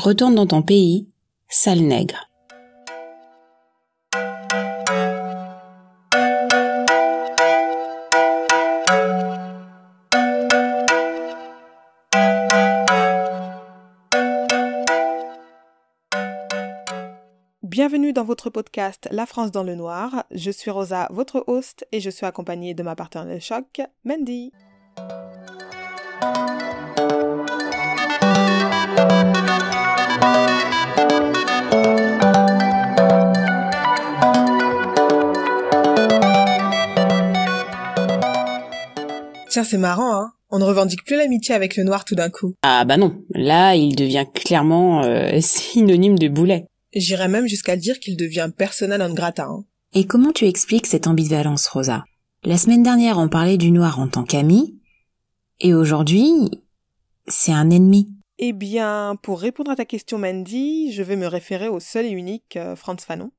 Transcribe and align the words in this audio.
retourne 0.00 0.34
dans 0.34 0.46
ton 0.46 0.62
pays, 0.62 1.08
sale 1.48 1.80
nègre. 1.80 2.26
Bienvenue 17.62 18.12
dans 18.12 18.24
votre 18.24 18.50
podcast 18.50 19.08
La 19.10 19.26
France 19.26 19.52
dans 19.52 19.62
le 19.62 19.74
noir. 19.74 20.24
Je 20.32 20.50
suis 20.50 20.70
Rosa, 20.70 21.08
votre 21.10 21.44
host, 21.46 21.86
et 21.92 22.00
je 22.00 22.10
suis 22.10 22.26
accompagnée 22.26 22.74
de 22.74 22.82
ma 22.82 22.96
partenaire 22.96 23.34
de 23.34 23.38
choc, 23.38 23.80
Mandy. 24.04 24.52
Tiens, 39.50 39.64
c'est 39.64 39.78
marrant, 39.78 40.14
hein 40.14 40.32
On 40.50 40.60
ne 40.60 40.64
revendique 40.64 41.04
plus 41.04 41.16
l'amitié 41.16 41.56
avec 41.56 41.74
le 41.74 41.82
noir 41.82 42.04
tout 42.04 42.14
d'un 42.14 42.30
coup. 42.30 42.54
Ah 42.62 42.84
bah 42.84 42.96
non, 42.96 43.24
là 43.34 43.74
il 43.74 43.96
devient 43.96 44.26
clairement 44.32 45.02
euh, 45.02 45.38
synonyme 45.40 46.16
de 46.16 46.28
boulet. 46.28 46.66
J'irais 46.94 47.26
même 47.26 47.48
jusqu'à 47.48 47.74
dire 47.74 47.98
qu'il 47.98 48.16
devient 48.16 48.48
persona 48.56 48.96
non 48.96 49.12
grata. 49.12 49.46
Hein. 49.46 49.64
Et 49.92 50.06
comment 50.06 50.30
tu 50.30 50.46
expliques 50.46 50.86
cette 50.86 51.08
ambivalence, 51.08 51.66
Rosa? 51.66 52.04
La 52.44 52.58
semaine 52.58 52.84
dernière, 52.84 53.18
on 53.18 53.28
parlait 53.28 53.56
du 53.56 53.72
noir 53.72 53.98
en 53.98 54.06
tant 54.06 54.22
qu'ami, 54.22 54.78
et 55.58 55.74
aujourd'hui, 55.74 56.30
c'est 57.26 57.52
un 57.52 57.70
ennemi. 57.70 58.08
Eh 58.38 58.52
bien, 58.52 59.16
pour 59.20 59.40
répondre 59.40 59.72
à 59.72 59.76
ta 59.76 59.84
question, 59.84 60.18
Mandy, 60.18 60.92
je 60.92 61.02
vais 61.02 61.16
me 61.16 61.26
référer 61.26 61.66
au 61.66 61.80
seul 61.80 62.06
et 62.06 62.10
unique 62.10 62.56
euh, 62.56 62.76
Franz 62.76 63.04
Fanon. 63.04 63.32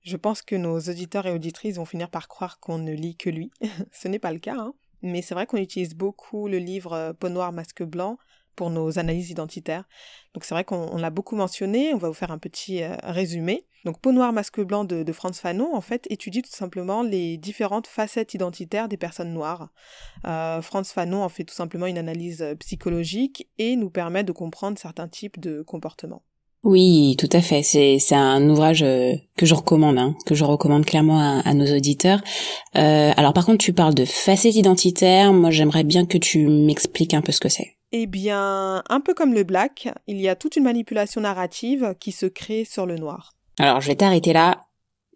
Je 0.00 0.16
pense 0.16 0.40
que 0.40 0.56
nos 0.56 0.80
auditeurs 0.80 1.26
et 1.26 1.32
auditrices 1.32 1.76
vont 1.76 1.84
finir 1.84 2.08
par 2.08 2.28
croire 2.28 2.60
qu'on 2.60 2.78
ne 2.78 2.92
lit 2.92 3.16
que 3.16 3.28
lui. 3.28 3.50
Ce 3.92 4.08
n'est 4.08 4.18
pas 4.18 4.32
le 4.32 4.38
cas, 4.38 4.56
hein. 4.56 4.72
Mais 5.02 5.22
c'est 5.22 5.34
vrai 5.34 5.46
qu'on 5.46 5.56
utilise 5.56 5.94
beaucoup 5.94 6.48
le 6.48 6.58
livre 6.58 6.92
euh, 6.92 7.12
Peau 7.12 7.28
noire, 7.28 7.52
masque 7.52 7.82
blanc 7.82 8.18
pour 8.56 8.70
nos 8.70 8.98
analyses 8.98 9.30
identitaires. 9.30 9.84
Donc 10.34 10.44
c'est 10.44 10.54
vrai 10.54 10.64
qu'on 10.64 10.96
l'a 10.96 11.10
beaucoup 11.10 11.36
mentionné, 11.36 11.94
on 11.94 11.98
va 11.98 12.08
vous 12.08 12.14
faire 12.14 12.30
un 12.30 12.38
petit 12.38 12.82
euh, 12.82 12.96
résumé. 13.02 13.66
Donc 13.84 14.00
Peau 14.00 14.12
noire, 14.12 14.32
masque 14.32 14.60
blanc 14.60 14.84
de, 14.84 15.10
Franz 15.12 15.40
Fanon, 15.40 15.74
en 15.74 15.80
fait, 15.80 16.06
étudie 16.10 16.42
tout 16.42 16.50
simplement 16.50 17.02
les 17.02 17.38
différentes 17.38 17.86
facettes 17.86 18.34
identitaires 18.34 18.88
des 18.88 18.98
personnes 18.98 19.32
noires. 19.32 19.70
Euh, 20.26 20.60
Franz 20.60 20.92
Fanon 20.92 21.22
en 21.22 21.30
fait 21.30 21.44
tout 21.44 21.54
simplement 21.54 21.86
une 21.86 21.98
analyse 21.98 22.44
psychologique 22.58 23.48
et 23.58 23.76
nous 23.76 23.88
permet 23.88 24.24
de 24.24 24.32
comprendre 24.32 24.78
certains 24.78 25.08
types 25.08 25.40
de 25.40 25.62
comportements. 25.62 26.22
Oui, 26.62 27.16
tout 27.18 27.28
à 27.32 27.40
fait. 27.40 27.62
C'est 27.62 27.98
c'est 27.98 28.14
un 28.14 28.46
ouvrage 28.48 28.82
euh, 28.82 29.14
que 29.36 29.46
je 29.46 29.54
recommande, 29.54 29.98
hein, 29.98 30.14
que 30.26 30.34
je 30.34 30.44
recommande 30.44 30.84
clairement 30.84 31.18
à, 31.18 31.40
à 31.40 31.54
nos 31.54 31.64
auditeurs. 31.74 32.20
Euh, 32.76 33.12
alors 33.16 33.32
par 33.32 33.46
contre, 33.46 33.64
tu 33.64 33.72
parles 33.72 33.94
de 33.94 34.04
facettes 34.04 34.56
identitaires. 34.56 35.32
Moi, 35.32 35.50
j'aimerais 35.50 35.84
bien 35.84 36.04
que 36.04 36.18
tu 36.18 36.46
m'expliques 36.46 37.14
un 37.14 37.22
peu 37.22 37.32
ce 37.32 37.40
que 37.40 37.48
c'est. 37.48 37.76
Eh 37.92 38.06
bien, 38.06 38.82
un 38.88 39.00
peu 39.00 39.14
comme 39.14 39.32
le 39.32 39.42
black, 39.42 39.88
il 40.06 40.20
y 40.20 40.28
a 40.28 40.36
toute 40.36 40.56
une 40.56 40.64
manipulation 40.64 41.22
narrative 41.22 41.94
qui 41.98 42.12
se 42.12 42.26
crée 42.26 42.64
sur 42.64 42.86
le 42.86 42.96
noir. 42.96 43.34
Alors, 43.58 43.80
je 43.80 43.88
vais 43.88 43.96
t'arrêter 43.96 44.32
là. 44.32 44.66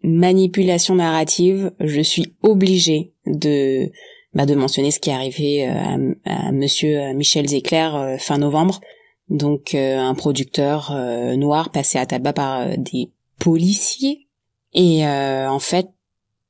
Manipulation 0.03 0.95
narrative, 0.95 1.71
je 1.79 2.01
suis 2.01 2.35
obligée 2.41 3.13
de 3.27 3.91
bah, 4.33 4.45
de 4.45 4.55
mentionner 4.55 4.91
ce 4.91 4.99
qui 4.99 5.09
est 5.11 5.13
arrivé 5.13 5.67
euh, 5.69 6.13
à, 6.25 6.47
à 6.47 6.51
Monsieur 6.51 7.13
Michel 7.13 7.47
Zéclair 7.47 8.17
fin 8.19 8.39
novembre. 8.39 8.81
Donc, 9.29 9.73
un 9.73 10.13
producteur 10.13 10.91
noir 11.35 11.71
passé 11.71 11.97
à 11.97 12.05
tabac 12.05 12.33
par 12.33 12.77
des 12.77 13.09
policiers. 13.39 14.27
Et 14.73 15.03
en 15.05 15.59
fait, 15.59 15.87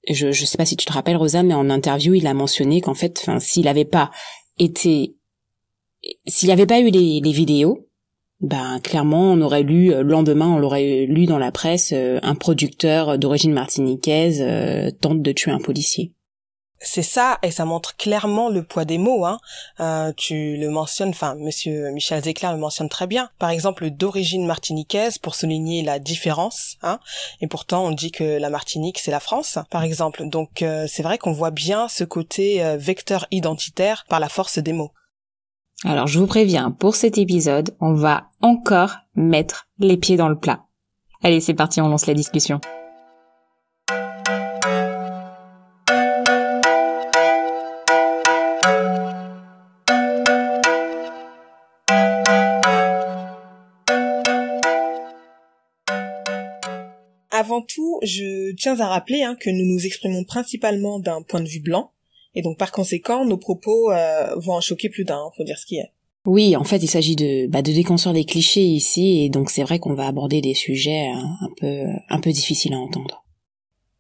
je 0.10 0.32
je 0.32 0.46
sais 0.46 0.58
pas 0.58 0.66
si 0.66 0.76
tu 0.76 0.86
te 0.86 0.92
rappelles 0.92 1.16
Rosa, 1.16 1.42
mais 1.42 1.54
en 1.54 1.70
interview, 1.70 2.14
il 2.14 2.28
a 2.28 2.34
mentionné 2.34 2.82
qu'en 2.82 2.94
fait, 2.94 3.30
s'il 3.40 3.64
n'avait 3.64 3.86
pas 3.86 4.12
été 4.60 5.16
s'il 6.28 6.48
n'y 6.48 6.54
avait 6.54 6.66
pas 6.66 6.80
eu 6.80 6.90
les, 6.90 7.20
les, 7.20 7.32
vidéos, 7.32 7.88
ben 8.42 8.80
clairement 8.84 9.32
on 9.32 9.42
aurait 9.42 9.64
lu 9.64 9.90
le 9.90 10.04
lendemain 10.04 10.48
on 10.48 10.60
l'aurait 10.60 11.06
lu 11.06 11.26
dans 11.26 11.40
la 11.40 11.52
presse 11.52 11.94
euh, 11.94 12.20
un 12.22 12.36
producteur 12.36 13.18
d'origine 13.18 13.54
martiniquaise 13.54 14.42
euh, 14.42 14.92
tente 15.02 15.22
de 15.22 15.32
tuer 15.32 15.52
un 15.52 15.60
policier. 15.60 16.14
C'est 16.80 17.04
ça, 17.04 17.40
et 17.42 17.52
ça 17.52 17.66
montre 17.66 17.96
clairement 17.96 18.50
le 18.50 18.62
poids 18.62 18.86
des 18.86 18.98
mots. 18.98 19.26
Hein. 19.26 19.40
Euh, 19.80 20.12
tu 20.16 20.58
le 20.58 20.70
mentionnes, 20.70 21.10
enfin, 21.10 21.36
Monsieur 21.36 21.90
Michel 21.92 22.24
Zéclair 22.24 22.54
le 22.54 22.60
mentionne 22.60 22.90
très 22.90 23.08
bien. 23.08 23.30
Par 23.40 23.50
exemple, 23.50 23.90
d'origine 23.90 24.46
martiniquaise 24.46 25.18
pour 25.18 25.36
souligner 25.36 25.84
la 25.84 26.00
différence. 26.00 26.76
Hein. 26.84 27.00
Et 27.42 27.48
pourtant, 27.48 27.86
on 27.86 27.92
dit 27.92 28.12
que 28.12 28.38
la 28.38 28.50
Martinique 28.50 29.00
c'est 29.00 29.12
la 29.12 29.20
France, 29.20 29.58
par 29.72 29.84
exemple. 29.84 30.28
Donc, 30.28 30.62
euh, 30.62 30.86
c'est 30.88 31.04
vrai 31.04 31.18
qu'on 31.18 31.32
voit 31.32 31.52
bien 31.52 31.88
ce 31.88 32.04
côté 32.04 32.64
euh, 32.64 32.78
vecteur 32.78 33.26
identitaire 33.32 34.06
par 34.10 34.20
la 34.20 34.30
force 34.30 34.60
des 34.60 34.74
mots. 34.74 34.92
Alors 35.84 36.08
je 36.08 36.20
vous 36.20 36.28
préviens, 36.28 36.72
pour 36.72 36.96
cet 36.96 37.18
épisode, 37.18 37.76
on 37.80 37.94
va 37.94 38.30
encore 38.42 38.98
mettre 39.16 39.68
les 39.80 39.98
pieds 39.98 40.18
dans 40.18 40.30
le 40.30 40.38
plat. 40.38 40.66
Allez, 41.22 41.42
c'est 41.42 41.54
parti, 41.54 41.82
on 41.82 41.88
lance 41.90 42.06
la 42.06 42.14
discussion. 42.14 42.60
Avant 57.46 57.62
tout, 57.62 58.00
je 58.02 58.56
tiens 58.56 58.80
à 58.80 58.88
rappeler 58.88 59.22
hein, 59.22 59.38
que 59.40 59.52
nous 59.52 59.72
nous 59.72 59.86
exprimons 59.86 60.24
principalement 60.24 60.98
d'un 60.98 61.22
point 61.22 61.42
de 61.42 61.48
vue 61.48 61.60
blanc, 61.60 61.92
et 62.34 62.42
donc 62.42 62.58
par 62.58 62.72
conséquent, 62.72 63.24
nos 63.24 63.38
propos 63.38 63.92
euh, 63.92 64.34
vont 64.38 64.54
en 64.54 64.62
choquer 64.62 64.90
plus 64.90 65.04
d'un, 65.04 65.30
faut 65.38 65.44
dire 65.44 65.60
ce 65.60 65.68
qui 65.68 65.76
est. 65.76 65.92
Oui, 66.26 66.56
en 66.56 66.64
fait, 66.64 66.78
il 66.78 66.88
s'agit 66.88 67.16
de, 67.16 67.46
bah, 67.46 67.62
de 67.62 67.72
déconstruire 67.72 68.16
les 68.16 68.26
clichés 68.26 68.64
ici, 68.64 69.24
et 69.24 69.30
donc 69.30 69.52
c'est 69.52 69.62
vrai 69.62 69.78
qu'on 69.78 69.94
va 69.94 70.08
aborder 70.08 70.42
des 70.42 70.56
sujets 70.56 71.06
un, 71.06 71.38
un, 71.40 71.50
peu, 71.60 71.84
un 72.10 72.20
peu 72.20 72.32
difficiles 72.32 72.74
à 72.74 72.80
entendre. 72.80 73.24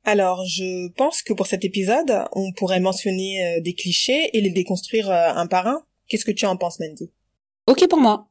Alors, 0.06 0.44
je 0.48 0.92
pense 0.94 1.22
que 1.22 1.34
pour 1.34 1.46
cet 1.46 1.64
épisode, 1.66 2.26
on 2.32 2.52
pourrait 2.52 2.80
mentionner 2.80 3.46
euh, 3.46 3.62
des 3.62 3.76
clichés 3.76 4.32
et 4.34 4.42
les 4.42 4.50
déconstruire 4.50 5.12
euh, 5.12 5.34
un 5.36 5.46
par 5.46 5.68
un. 5.68 5.84
Qu'est-ce 6.08 6.26
que 6.26 6.32
tu 6.32 6.48
en 6.48 6.58
penses, 6.58 6.80
Mandy? 6.80 7.12
Ok 7.68 7.88
pour 7.88 8.00
moi. 8.00 8.28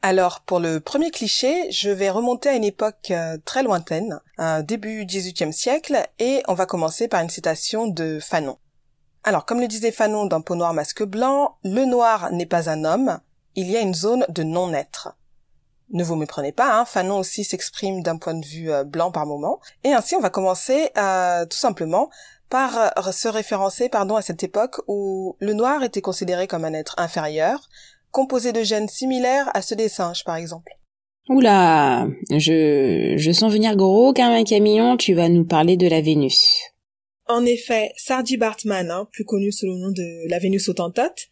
Alors, 0.00 0.42
pour 0.42 0.60
le 0.60 0.78
premier 0.78 1.10
cliché, 1.10 1.70
je 1.72 1.90
vais 1.90 2.08
remonter 2.08 2.48
à 2.48 2.54
une 2.54 2.62
époque 2.62 3.10
euh, 3.10 3.36
très 3.44 3.64
lointaine, 3.64 4.20
début 4.62 5.04
XVIIIe 5.04 5.52
siècle, 5.52 6.06
et 6.20 6.42
on 6.46 6.54
va 6.54 6.66
commencer 6.66 7.08
par 7.08 7.20
une 7.20 7.30
citation 7.30 7.88
de 7.88 8.20
Fanon. 8.20 8.58
Alors, 9.24 9.44
comme 9.44 9.60
le 9.60 9.66
disait 9.66 9.90
Fanon 9.90 10.26
dans 10.26 10.40
Peau 10.40 10.54
noire 10.54 10.72
masque 10.72 11.02
blanc, 11.02 11.56
le 11.64 11.84
noir 11.84 12.30
n'est 12.30 12.46
pas 12.46 12.70
un 12.70 12.84
homme, 12.84 13.18
il 13.56 13.68
y 13.68 13.76
a 13.76 13.80
une 13.80 13.94
zone 13.94 14.24
de 14.28 14.44
non-être. 14.44 15.16
Ne 15.90 16.04
vous 16.04 16.14
méprenez 16.14 16.52
pas, 16.52 16.78
hein, 16.78 16.84
Fanon 16.84 17.18
aussi 17.18 17.42
s'exprime 17.42 18.04
d'un 18.04 18.18
point 18.18 18.34
de 18.34 18.46
vue 18.46 18.70
euh, 18.70 18.84
blanc 18.84 19.10
par 19.10 19.26
moment, 19.26 19.58
et 19.82 19.92
ainsi 19.92 20.14
on 20.14 20.20
va 20.20 20.30
commencer 20.30 20.90
euh, 20.96 21.44
tout 21.44 21.58
simplement 21.58 22.08
par 22.48 22.94
se 23.12 23.28
référencer 23.28 23.90
pardon 23.90 24.16
à 24.16 24.22
cette 24.22 24.42
époque 24.42 24.80
où 24.86 25.36
le 25.38 25.52
noir 25.52 25.82
était 25.82 26.00
considéré 26.00 26.46
comme 26.46 26.64
un 26.64 26.72
être 26.72 26.94
inférieur, 26.96 27.68
composé 28.10 28.52
de 28.52 28.62
gènes 28.62 28.88
similaires 28.88 29.50
à 29.54 29.62
ceux 29.62 29.76
des 29.76 29.88
singes, 29.88 30.24
par 30.24 30.36
exemple. 30.36 30.72
Oula, 31.28 32.08
je, 32.30 33.14
je 33.16 33.32
sens 33.32 33.52
venir 33.52 33.76
gros 33.76 34.14
comme 34.14 34.24
un 34.24 34.44
camion, 34.44 34.96
tu 34.96 35.14
vas 35.14 35.28
nous 35.28 35.44
parler 35.44 35.76
de 35.76 35.86
la 35.86 36.00
Vénus. 36.00 36.40
En 37.26 37.44
effet, 37.44 37.92
Sardi 37.96 38.38
Bartman, 38.38 38.90
hein, 38.90 39.06
plus 39.12 39.24
connu 39.24 39.52
sous 39.52 39.66
le 39.66 39.76
nom 39.76 39.90
de 39.90 40.28
la 40.30 40.38
Vénus 40.38 40.68
autantote, 40.70 41.28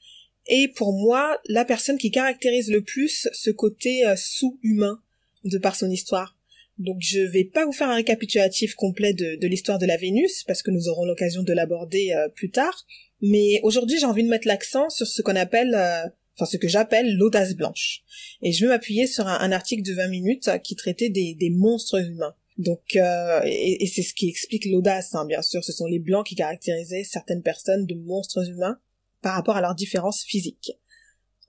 est 0.46 0.68
pour 0.76 0.92
moi 0.92 1.38
la 1.48 1.64
personne 1.64 1.96
qui 1.96 2.10
caractérise 2.10 2.70
le 2.70 2.82
plus 2.82 3.28
ce 3.32 3.50
côté 3.50 4.06
euh, 4.06 4.14
sous-humain 4.16 5.00
de 5.44 5.58
par 5.58 5.74
son 5.74 5.90
histoire. 5.90 6.36
Donc 6.78 6.98
je 7.00 7.20
vais 7.20 7.44
pas 7.44 7.64
vous 7.64 7.72
faire 7.72 7.88
un 7.88 7.94
récapitulatif 7.94 8.74
complet 8.74 9.14
de, 9.14 9.36
de 9.40 9.46
l'histoire 9.46 9.78
de 9.78 9.86
la 9.86 9.96
Vénus, 9.96 10.44
parce 10.46 10.62
que 10.62 10.70
nous 10.70 10.88
aurons 10.88 11.06
l'occasion 11.06 11.42
de 11.42 11.52
l'aborder 11.54 12.12
euh, 12.12 12.28
plus 12.28 12.50
tard, 12.50 12.84
mais 13.22 13.60
aujourd'hui 13.62 13.98
j'ai 13.98 14.04
envie 14.04 14.24
de 14.24 14.28
mettre 14.28 14.46
l'accent 14.46 14.90
sur 14.90 15.06
ce 15.06 15.22
qu'on 15.22 15.36
appelle 15.36 15.74
euh, 15.74 16.04
enfin 16.36 16.46
ce 16.50 16.56
que 16.56 16.68
j'appelle 16.68 17.16
l'audace 17.16 17.54
blanche. 17.54 18.02
Et 18.42 18.52
je 18.52 18.64
vais 18.64 18.68
m'appuyer 18.68 19.06
sur 19.06 19.26
un, 19.26 19.52
article 19.52 19.82
de 19.82 19.94
20 19.94 20.08
minutes 20.08 20.50
qui 20.62 20.76
traitait 20.76 21.08
des, 21.08 21.34
des 21.34 21.50
monstres 21.50 22.00
humains. 22.00 22.34
Donc, 22.58 22.96
euh, 22.96 23.40
et, 23.44 23.84
et 23.84 23.86
c'est 23.86 24.02
ce 24.02 24.14
qui 24.14 24.28
explique 24.28 24.66
l'audace, 24.66 25.14
hein, 25.14 25.26
bien 25.26 25.42
sûr. 25.42 25.62
Ce 25.64 25.72
sont 25.72 25.86
les 25.86 25.98
blancs 25.98 26.26
qui 26.26 26.34
caractérisaient 26.34 27.04
certaines 27.04 27.42
personnes 27.42 27.86
de 27.86 27.94
monstres 27.94 28.48
humains 28.48 28.78
par 29.22 29.34
rapport 29.34 29.56
à 29.56 29.60
leurs 29.60 29.74
différences 29.74 30.22
physiques. 30.24 30.72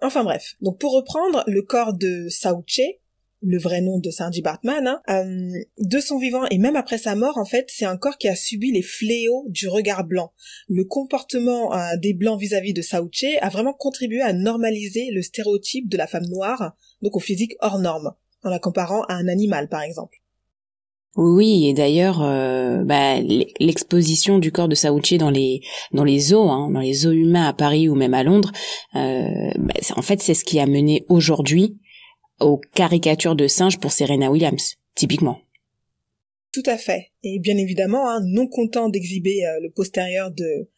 Enfin 0.02 0.24
bref. 0.24 0.56
Donc, 0.62 0.80
pour 0.80 0.94
reprendre 0.94 1.44
le 1.48 1.62
corps 1.62 1.94
de 1.94 2.28
Sauche, 2.30 2.82
le 3.42 3.60
vrai 3.60 3.82
nom 3.82 4.00
de 4.00 4.10
Sandy 4.10 4.42
Bartman, 4.42 4.88
hein, 4.88 5.02
euh, 5.10 5.60
de 5.80 6.00
son 6.00 6.18
vivant 6.18 6.46
et 6.50 6.58
même 6.58 6.76
après 6.76 6.98
sa 6.98 7.16
mort, 7.16 7.38
en 7.38 7.46
fait, 7.46 7.66
c'est 7.70 7.86
un 7.86 7.98
corps 7.98 8.18
qui 8.18 8.28
a 8.28 8.36
subi 8.36 8.72
les 8.72 8.82
fléaux 8.82 9.46
du 9.50 9.68
regard 9.68 10.06
blanc. 10.06 10.32
Le 10.68 10.84
comportement 10.84 11.74
euh, 11.74 11.96
des 11.98 12.14
blancs 12.14 12.40
vis-à-vis 12.40 12.74
de 12.74 12.82
Sauche 12.82 13.26
a 13.42 13.50
vraiment 13.50 13.74
contribué 13.74 14.22
à 14.22 14.34
normaliser 14.34 15.10
le 15.12 15.22
stéréotype 15.22 15.88
de 15.88 15.98
la 15.98 16.08
femme 16.08 16.26
noire, 16.26 16.76
donc 17.02 17.16
au 17.16 17.20
physique 17.20 17.56
hors 17.60 17.80
norme, 17.80 18.14
en 18.44 18.50
la 18.50 18.60
comparant 18.60 19.04
à 19.04 19.14
un 19.14 19.28
animal, 19.28 19.70
par 19.70 19.82
exemple. 19.82 20.18
Oui, 21.16 21.68
et 21.68 21.74
d'ailleurs, 21.74 22.22
euh, 22.22 22.84
bah, 22.84 23.20
l'exposition 23.60 24.38
du 24.38 24.52
corps 24.52 24.68
de 24.68 24.76
Sauche 24.76 25.14
dans 25.14 25.32
les 25.32 25.62
dans 25.92 26.04
les 26.04 26.20
zoos, 26.20 26.48
hein, 26.50 26.70
dans 26.70 26.80
les 26.80 26.94
zoos 26.94 27.12
humains 27.12 27.48
à 27.48 27.54
Paris 27.54 27.90
ou 27.90 27.96
même 27.96 28.14
à 28.14 28.24
Londres, 28.24 28.52
bah, 28.94 29.74
en 29.96 30.02
fait, 30.04 30.22
c'est 30.22 30.36
ce 30.36 30.46
qui 30.46 30.60
a 30.60 30.68
mené 30.68 31.06
aujourd'hui 31.10 31.80
aux 32.40 32.58
caricatures 32.74 33.36
de 33.36 33.48
singes 33.48 33.80
pour 33.80 33.92
Serena 33.92 34.32
Williams, 34.32 34.76
typiquement. 34.96 35.40
Tout 36.52 36.64
à 36.66 36.78
fait. 36.78 37.12
Et 37.24 37.40
bien 37.40 37.58
évidemment, 37.58 38.10
hein, 38.10 38.22
non 38.26 38.48
content 38.48 38.90
d'exhiber 38.90 39.46
euh, 39.46 39.60
le 39.62 39.70
postérieur 39.70 40.32
de 40.32 40.70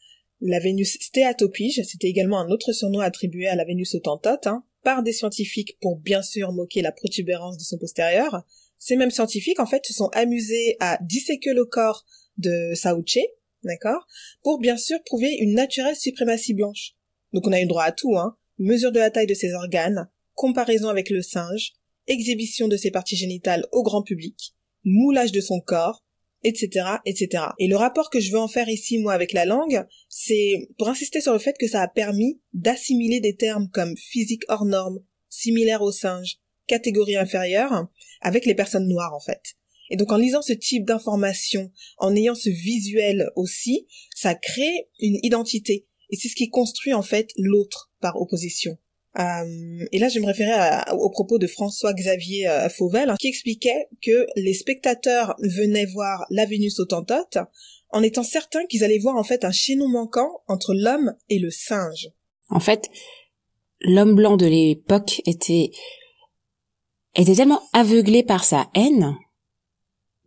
la 0.42 0.60
Vénus 0.60 0.98
stéatopige, 1.00 1.82
c'était 1.86 2.08
également 2.08 2.40
un 2.40 2.50
autre 2.50 2.72
surnom 2.72 3.00
attribué 3.00 3.48
à 3.48 3.56
la 3.56 3.66
Vénus 3.66 3.96
autantote, 3.96 4.48
hein, 4.48 4.64
par 4.84 5.04
des 5.04 5.12
scientifiques 5.12 5.78
pour 5.82 5.98
bien 5.98 6.22
sûr 6.22 6.52
moquer 6.54 6.82
la 6.82 6.92
protubérance 6.92 7.58
de 7.58 7.64
son 7.64 7.78
postérieur. 7.78 8.44
Ces 8.78 8.96
mêmes 8.96 9.12
scientifiques, 9.12 9.60
en 9.60 9.66
fait, 9.66 9.86
se 9.86 9.94
sont 9.94 10.10
amusés 10.14 10.78
à 10.80 10.98
disséquer 11.02 11.54
le 11.54 11.66
corps 11.66 12.06
de 12.38 12.74
Sauche, 12.74 13.20
d'accord, 13.64 14.08
pour 14.44 14.60
bien 14.60 14.78
sûr 14.78 14.98
prouver 15.06 15.36
une 15.40 15.54
naturelle 15.54 15.96
suprématie 15.96 16.54
blanche. 16.54 16.94
Donc 17.34 17.46
on 17.46 17.52
a 17.52 17.62
eu 17.62 17.66
droit 17.66 17.84
à 17.84 17.92
tout, 17.92 18.18
hein. 18.18 18.36
Mesure 18.58 18.92
de 18.92 19.00
la 19.00 19.10
taille 19.10 19.28
de 19.28 19.34
ses 19.34 19.54
organes, 19.54 20.10
comparaison 20.40 20.88
avec 20.88 21.10
le 21.10 21.22
singe, 21.22 21.74
exhibition 22.08 22.70
de 22.70 22.78
ses 22.78 22.92
parties 22.92 23.18
génitales 23.18 23.68
au 23.74 23.84
grand 23.84 24.04
public, 24.04 24.54
moulage 24.86 25.34
de 25.34 25.42
son 25.42 25.60
corps, 25.60 26.06
etc., 26.44 26.86
etc. 27.06 27.44
Et 27.60 27.68
le 27.68 27.76
rapport 27.76 28.10
que 28.10 28.22
je 28.22 28.32
veux 28.32 28.40
en 28.40 28.48
faire 28.48 28.70
ici, 28.70 29.00
moi, 29.00 29.12
avec 29.12 29.34
la 29.34 29.44
langue, 29.44 29.86
c'est 30.08 30.70
pour 30.78 30.88
insister 30.88 31.20
sur 31.20 31.34
le 31.34 31.40
fait 31.40 31.58
que 31.60 31.68
ça 31.68 31.82
a 31.82 31.90
permis 31.90 32.40
d'assimiler 32.54 33.20
des 33.20 33.36
termes 33.36 33.70
comme 33.70 33.98
physique 33.98 34.44
hors 34.48 34.64
norme, 34.64 35.00
similaire 35.28 35.82
au 35.82 35.92
singe, 35.92 36.38
catégorie 36.68 37.18
inférieure, 37.18 37.90
avec 38.22 38.46
les 38.46 38.56
personnes 38.56 38.88
noires, 38.88 39.14
en 39.14 39.20
fait. 39.20 39.42
Et 39.90 39.98
donc 39.98 40.10
en 40.14 40.18
lisant 40.18 40.42
ce 40.42 40.54
type 40.54 40.86
d'information, 40.86 41.70
en 41.98 42.16
ayant 42.16 42.36
ce 42.36 42.50
visuel 42.50 43.30
aussi, 43.36 43.88
ça 44.16 44.36
crée 44.36 44.88
une 45.02 45.20
identité. 45.22 45.86
Et 46.12 46.16
c'est 46.16 46.30
ce 46.30 46.36
qui 46.36 46.50
construit 46.50 46.94
en 46.94 47.02
fait 47.02 47.30
l'autre 47.36 47.92
par 48.00 48.16
opposition. 48.22 48.78
Euh, 49.18 49.86
et 49.92 49.98
là, 49.98 50.08
je 50.08 50.20
me 50.20 50.26
référais 50.26 50.84
au 50.94 51.10
propos 51.10 51.40
de 51.40 51.48
François-Xavier 51.48 52.48
euh, 52.48 52.70
Fauvel, 52.70 53.10
hein, 53.10 53.16
qui 53.20 53.28
expliquait 53.28 53.88
que 54.04 54.28
les 54.36 54.54
spectateurs 54.54 55.36
venaient 55.40 55.88
voir 55.88 56.26
la 56.30 56.46
Vénus 56.46 56.80
autantote 56.80 57.40
en 57.92 58.04
étant 58.04 58.24
certains 58.24 58.66
qu'ils 58.68 58.84
allaient 58.84 59.00
voir 59.00 59.16
en 59.16 59.24
fait 59.24 59.44
un 59.44 59.52
chaînon 59.52 59.88
manquant 59.88 60.30
entre 60.48 60.74
l'homme 60.76 61.16
et 61.30 61.40
le 61.40 61.50
singe. 61.50 62.10
En 62.50 62.60
fait, 62.60 62.90
l'homme 63.82 64.16
blanc 64.16 64.38
de 64.38 64.46
l'époque 64.46 65.22
était 65.26 65.72
était 67.16 67.36
tellement 67.36 67.62
aveuglé 67.74 68.24
par 68.24 68.44
sa 68.44 68.70
haine 68.76 69.16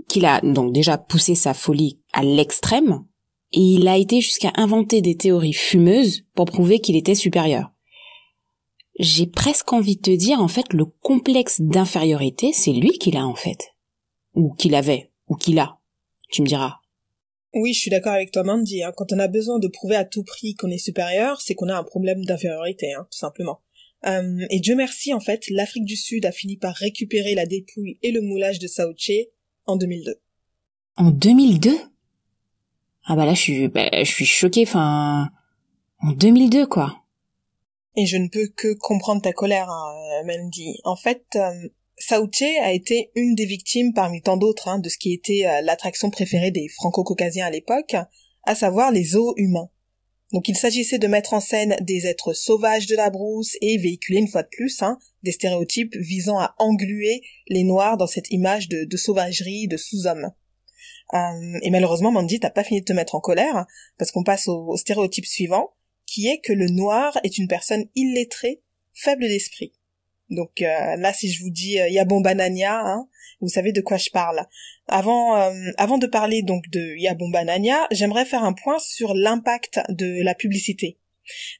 qu'il 0.08 0.26
a 0.26 0.40
donc 0.40 0.73
déjà 0.73 0.99
poussé 0.99 1.37
sa 1.37 1.55
folie 1.55 2.00
à 2.12 2.25
l'extrême 2.25 3.05
et 3.52 3.61
il 3.61 3.87
a 3.87 3.96
été 3.96 4.20
jusqu'à 4.20 4.52
inventer 4.56 5.00
des 5.00 5.17
théories 5.17 5.52
fumeuses 5.52 6.25
pour 6.35 6.46
prouver 6.46 6.81
qu'il 6.81 6.96
était 6.96 7.14
supérieur 7.14 7.73
j'ai 8.98 9.26
presque 9.26 9.72
envie 9.72 9.96
de 9.96 10.02
te 10.02 10.10
dire, 10.10 10.40
en 10.40 10.48
fait, 10.48 10.72
le 10.72 10.84
complexe 10.84 11.60
d'infériorité, 11.60 12.52
c'est 12.52 12.72
lui 12.72 12.98
qui 12.98 13.10
l'a, 13.10 13.26
en 13.26 13.34
fait. 13.34 13.74
Ou 14.34 14.54
qu'il 14.54 14.74
avait, 14.74 15.10
ou 15.28 15.36
qu'il 15.36 15.58
a. 15.58 15.78
Tu 16.30 16.42
me 16.42 16.46
diras. 16.46 16.76
Oui, 17.54 17.74
je 17.74 17.80
suis 17.80 17.90
d'accord 17.90 18.12
avec 18.12 18.32
toi, 18.32 18.44
Mandy. 18.44 18.82
Hein. 18.82 18.92
Quand 18.96 19.12
on 19.12 19.18
a 19.18 19.28
besoin 19.28 19.58
de 19.58 19.68
prouver 19.68 19.96
à 19.96 20.04
tout 20.04 20.24
prix 20.24 20.54
qu'on 20.54 20.70
est 20.70 20.78
supérieur, 20.78 21.40
c'est 21.40 21.54
qu'on 21.54 21.68
a 21.68 21.76
un 21.76 21.84
problème 21.84 22.24
d'infériorité, 22.24 22.92
hein, 22.94 23.06
tout 23.10 23.18
simplement. 23.18 23.60
Euh, 24.06 24.46
et 24.50 24.58
Dieu 24.60 24.74
merci, 24.74 25.12
en 25.12 25.20
fait, 25.20 25.44
l'Afrique 25.50 25.84
du 25.84 25.96
Sud 25.96 26.24
a 26.24 26.32
fini 26.32 26.56
par 26.56 26.74
récupérer 26.74 27.34
la 27.34 27.46
dépouille 27.46 27.98
et 28.02 28.10
le 28.10 28.22
moulage 28.22 28.58
de 28.58 28.66
Saoche 28.66 29.12
en 29.66 29.76
2002. 29.76 30.20
En 30.96 31.10
2002 31.10 31.70
Ah 33.04 33.16
bah 33.16 33.26
là, 33.26 33.34
je 33.34 33.40
suis, 33.40 33.68
bah, 33.68 33.88
je 33.92 34.10
suis 34.10 34.26
choquée, 34.26 34.64
enfin... 34.66 35.30
En 36.00 36.12
2002, 36.12 36.66
quoi. 36.66 37.01
Et 37.96 38.06
je 38.06 38.16
ne 38.16 38.28
peux 38.28 38.48
que 38.48 38.72
comprendre 38.74 39.22
ta 39.22 39.32
colère, 39.32 39.68
hein, 39.68 40.22
Mandy. 40.24 40.78
En 40.84 40.96
fait, 40.96 41.24
euh, 41.36 41.68
a 42.62 42.72
été 42.72 43.10
une 43.14 43.34
des 43.34 43.46
victimes 43.46 43.92
parmi 43.92 44.22
tant 44.22 44.36
d'autres 44.36 44.68
hein, 44.68 44.78
de 44.78 44.88
ce 44.88 44.98
qui 44.98 45.12
était 45.12 45.46
euh, 45.46 45.60
l'attraction 45.60 46.10
préférée 46.10 46.50
des 46.50 46.68
franco-caucasiens 46.68 47.46
à 47.46 47.50
l'époque, 47.50 47.94
à 48.44 48.54
savoir 48.54 48.90
les 48.90 49.04
zoos 49.04 49.34
humains. 49.36 49.70
Donc 50.32 50.48
il 50.48 50.56
s'agissait 50.56 50.98
de 50.98 51.06
mettre 51.06 51.34
en 51.34 51.40
scène 51.40 51.76
des 51.82 52.06
êtres 52.06 52.32
sauvages 52.32 52.86
de 52.86 52.96
la 52.96 53.10
brousse 53.10 53.56
et 53.60 53.76
véhiculer 53.76 54.20
une 54.20 54.28
fois 54.28 54.42
de 54.42 54.48
plus 54.48 54.82
hein, 54.82 54.98
des 55.22 55.32
stéréotypes 55.32 55.94
visant 55.96 56.38
à 56.38 56.54
engluer 56.58 57.22
les 57.48 57.64
noirs 57.64 57.98
dans 57.98 58.06
cette 58.06 58.30
image 58.30 58.68
de, 58.68 58.96
sauvagerie, 58.96 59.68
de 59.68 59.76
sous-homme. 59.76 60.30
Euh, 61.12 61.58
et 61.62 61.70
malheureusement, 61.70 62.10
Mandy, 62.10 62.40
t'as 62.40 62.50
pas 62.50 62.64
fini 62.64 62.80
de 62.80 62.86
te 62.86 62.94
mettre 62.94 63.14
en 63.14 63.20
colère, 63.20 63.66
parce 63.98 64.10
qu'on 64.10 64.24
passe 64.24 64.48
au 64.48 64.74
stéréotype 64.78 65.26
suivant, 65.26 65.74
qui 66.12 66.29
est 66.29 66.41
que 66.41 66.53
le 66.53 66.69
noir 66.69 67.19
est 67.25 67.38
une 67.38 67.49
personne 67.49 67.87
illettrée, 67.94 68.61
faible 68.93 69.23
d'esprit. 69.23 69.73
Donc 70.29 70.61
euh, 70.61 70.97
là, 70.97 71.12
si 71.14 71.32
je 71.32 71.43
vous 71.43 71.50
dis 71.50 71.81
euh, 71.81 71.88
Yabon 71.88 72.20
Banania, 72.20 72.81
hein, 72.85 73.09
vous 73.41 73.49
savez 73.49 73.73
de 73.73 73.81
quoi 73.81 73.97
je 73.97 74.11
parle. 74.11 74.44
Avant, 74.88 75.38
euh, 75.38 75.70
avant 75.79 75.97
de 75.97 76.06
parler 76.06 76.43
donc 76.43 76.69
de 76.69 76.97
Yabon 76.97 77.31
Banania, 77.31 77.87
j'aimerais 77.91 78.26
faire 78.26 78.44
un 78.44 78.53
point 78.53 78.79
sur 78.79 79.14
l'impact 79.14 79.81
de 79.88 80.23
la 80.23 80.35
publicité. 80.35 80.99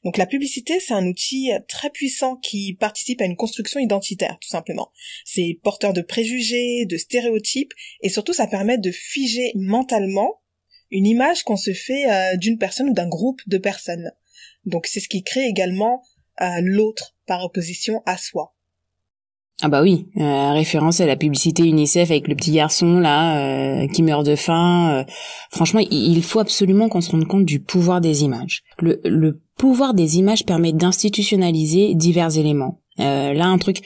Donc 0.03 0.17
la 0.17 0.27
publicité, 0.27 0.79
c'est 0.79 0.93
un 0.93 1.07
outil 1.07 1.49
très 1.67 1.89
puissant 1.89 2.35
qui 2.35 2.75
participe 2.79 3.21
à 3.21 3.25
une 3.25 3.37
construction 3.37 3.79
identitaire, 3.79 4.37
tout 4.39 4.49
simplement. 4.49 4.91
C'est 5.25 5.59
porteur 5.63 5.93
de 5.93 6.01
préjugés, 6.01 6.85
de 6.85 6.97
stéréotypes, 6.97 7.73
et 8.01 8.09
surtout 8.09 8.33
ça 8.33 8.45
permet 8.45 8.77
de 8.77 8.91
figer 8.91 9.51
mentalement 9.55 10.41
une 10.91 11.07
image 11.07 11.43
qu'on 11.43 11.55
se 11.55 11.73
fait 11.73 12.05
d'une 12.37 12.57
personne 12.59 12.89
ou 12.89 12.93
d'un 12.93 13.07
groupe 13.07 13.41
de 13.47 13.57
personnes. 13.57 14.11
Donc 14.65 14.87
c'est 14.87 14.99
ce 14.99 15.09
qui 15.09 15.23
crée 15.23 15.45
également 15.47 16.01
euh, 16.41 16.45
l'autre 16.61 17.15
par 17.27 17.43
opposition 17.43 18.01
à 18.05 18.17
soi. 18.17 18.53
Ah 19.61 19.69
bah 19.69 19.83
oui, 19.83 20.07
euh, 20.17 20.51
référence 20.51 20.99
à 20.99 21.05
la 21.05 21.15
publicité 21.15 21.63
UNICEF 21.63 22.09
avec 22.09 22.27
le 22.27 22.35
petit 22.35 22.51
garçon 22.51 22.99
là 22.99 23.83
euh, 23.83 23.87
qui 23.87 24.01
meurt 24.01 24.25
de 24.25 24.35
faim. 24.35 25.05
franchement, 25.51 25.79
il 25.91 26.23
faut 26.23 26.39
absolument 26.39 26.89
qu'on 26.89 27.01
se 27.01 27.11
rende 27.11 27.27
compte 27.27 27.45
du 27.45 27.59
pouvoir 27.59 28.01
des 28.01 28.23
images. 28.23 28.63
Le, 28.79 28.99
le 29.05 29.41
pouvoir 29.57 29.93
des 29.93 30.17
images 30.17 30.43
permet 30.43 30.73
d'institutionnaliser 30.73 31.93
divers 31.93 32.37
éléments. 32.37 32.81
là, 32.97 33.45
un 33.45 33.57
truc 33.59 33.83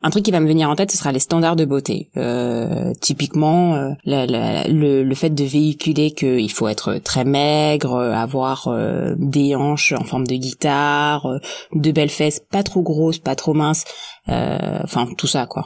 un 0.00 0.10
truc 0.10 0.24
qui 0.24 0.30
va 0.30 0.38
me 0.38 0.46
venir 0.46 0.70
en 0.70 0.76
tête, 0.76 0.92
ce 0.92 0.96
sera 0.96 1.10
les 1.10 1.18
standards 1.18 1.56
de 1.56 1.64
beauté. 1.64 2.10
Euh, 2.16 2.92
typiquement, 3.00 3.74
euh, 3.74 3.90
le, 4.04 5.02
le, 5.02 5.14
fait 5.14 5.30
de 5.30 5.44
véhiculer 5.44 6.12
qu'il 6.12 6.52
faut 6.52 6.68
être 6.68 6.98
très 6.98 7.24
maigre, 7.24 7.94
euh, 7.94 8.12
avoir 8.12 8.68
euh, 8.68 9.14
des 9.18 9.56
hanches 9.56 9.92
en 9.92 10.04
forme 10.04 10.26
de 10.26 10.36
guitare, 10.36 11.40
de 11.74 11.90
belles 11.90 12.10
fesses, 12.10 12.40
pas 12.40 12.62
trop 12.62 12.82
grosses, 12.82 13.18
pas 13.18 13.34
trop 13.34 13.54
minces, 13.54 13.84
enfin 14.28 15.08
tout 15.16 15.26
ça 15.26 15.46
quoi. 15.46 15.64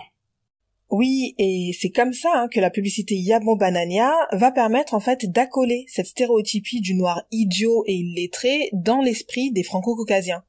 Oui, 0.88 1.34
et 1.38 1.72
c'est 1.78 1.90
comme 1.90 2.12
ça 2.12 2.28
hein, 2.34 2.48
que 2.52 2.60
la 2.60 2.68
publicité 2.68 3.14
Yabon 3.14 3.56
Banania 3.56 4.12
va 4.32 4.50
permettre 4.50 4.92
en 4.92 5.00
fait 5.00 5.24
d'accoler 5.30 5.86
cette 5.88 6.06
stéréotypie 6.06 6.80
du 6.80 6.94
noir 6.94 7.22
idiot 7.30 7.82
et 7.86 7.94
illettré 7.94 8.68
dans 8.72 9.00
l'esprit 9.00 9.52
des 9.52 9.62
franco-caucasiens. 9.62 10.42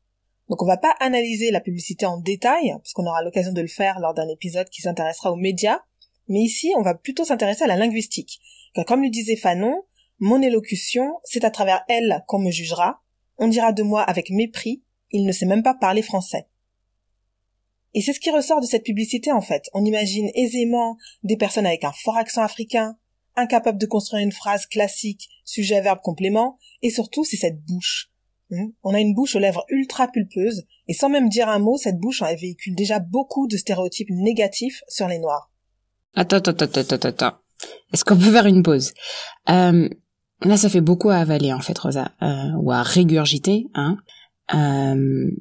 Donc 0.50 0.62
on 0.62 0.68
va 0.68 0.78
pas 0.78 0.94
analyser 1.00 1.52
la 1.52 1.62
publicité 1.62 2.06
en 2.06 2.18
détail, 2.18 2.76
puisqu'on 2.82 3.06
aura 3.06 3.24
l'occasion 3.24 3.54
de 3.54 3.62
le 3.62 3.68
faire 3.68 4.00
lors 4.00 4.14
d'un 4.14 4.28
épisode 4.28 4.70
qui 4.70 4.82
s'intéressera 4.82 5.32
aux 5.32 5.38
médias, 5.38 5.80
mais 6.28 6.42
ici 6.42 6.72
on 6.78 6.82
va 6.82 6.96
plutôt 6.96 7.26
s'intéresser 7.26 7.64
à 7.64 7.68
la 7.68 7.78
linguistique. 7.78 8.40
Car 8.74 8.86
comme 8.86 9.04
le 9.04 9.10
disait 9.10 9.36
Fanon, 9.36 9.84
mon 10.20 10.42
élocution, 10.42 11.20
c'est 11.24 11.44
à 11.44 11.52
travers 11.52 11.84
elle 11.88 12.24
qu'on 12.28 12.40
me 12.40 12.52
jugera, 12.52 13.02
on 13.38 13.48
dira 13.48 13.74
de 13.74 13.84
moi 13.84 14.02
avec 14.02 14.30
mépris, 14.30 14.84
il 15.12 15.26
ne 15.26 15.32
sait 15.32 15.46
même 15.46 15.64
pas 15.64 15.74
parler 15.74 16.02
français. 16.02 16.48
Et 17.94 18.02
c'est 18.02 18.14
ce 18.14 18.20
qui 18.20 18.32
ressort 18.32 18.62
de 18.62 18.66
cette 18.66 18.84
publicité 18.84 19.32
en 19.32 19.42
fait. 19.42 19.70
On 19.74 19.86
imagine 19.86 20.30
aisément 20.34 20.98
des 21.24 21.38
personnes 21.38 21.66
avec 21.66 21.84
un 21.84 21.92
fort 21.92 22.18
accent 22.18 22.42
africain, 22.42 22.98
incapables 23.36 23.78
de 23.78 23.86
construire 23.86 24.24
une 24.24 24.32
phrase 24.32 24.66
classique, 24.66 25.30
sujet, 25.46 25.82
verbe, 25.82 26.00
complément, 26.02 26.58
et 26.82 26.90
surtout 26.90 27.24
c'est 27.24 27.38
cette 27.38 27.62
bouche? 27.64 28.13
On 28.84 28.94
a 28.94 29.00
une 29.00 29.16
bouche 29.16 29.36
aux 29.36 29.40
lèvres 29.40 29.66
ultra 29.70 30.08
pulpeuses, 30.08 30.64
et 30.88 30.94
sans 30.94 31.10
même 31.10 31.30
dire 31.30 31.50
un 31.50 31.60
mot, 31.60 31.78
cette 31.78 31.98
bouche 31.98 32.22
en 32.22 32.28
véhicule 32.36 32.76
déjà 32.76 33.00
beaucoup 33.00 33.48
de 33.48 33.58
stéréotypes 33.58 34.10
négatifs 34.12 34.84
sur 34.88 35.08
les 35.08 35.20
noirs. 35.20 35.50
Attends, 36.14 36.38
attends, 36.38 36.52
attends, 36.52 36.82
attends, 36.82 37.08
attends. 37.08 37.34
Est-ce 37.92 38.06
qu'on 38.06 38.18
peut 38.18 38.32
faire 38.32 38.46
une 38.46 38.62
pause? 38.62 38.94
Euh, 39.50 39.90
Là, 40.44 40.58
ça 40.58 40.70
fait 40.70 40.82
beaucoup 40.82 41.10
à 41.10 41.18
avaler, 41.18 41.54
en 41.54 41.62
fait, 41.62 41.78
Rosa, 41.78 42.12
euh, 42.22 42.52
ou 42.58 42.72
à 42.72 42.82
régurgiter. 42.82 43.68
Hein. 43.76 43.98
Euh, 44.54 45.32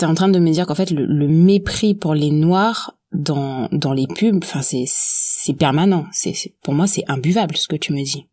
T'es 0.00 0.06
en 0.06 0.14
train 0.14 0.28
de 0.28 0.38
me 0.38 0.50
dire 0.50 0.66
qu'en 0.66 0.74
fait, 0.74 0.90
le, 0.90 1.28
mépris 1.28 1.94
pour 1.94 2.14
les 2.14 2.30
noirs 2.30 2.96
dans 3.12 3.68
dans 3.70 3.92
les 3.92 4.06
pubs, 4.06 4.42
enfin 4.42 4.62
c'est 4.62 5.52
permanent. 5.58 6.06
C'est 6.10 6.32
pour 6.62 6.72
moi 6.72 6.86
c'est 6.86 7.04
imbuvable 7.06 7.58
ce 7.58 7.68
que 7.68 7.76
tu 7.76 7.92
me 7.92 8.02
dis. 8.02 8.26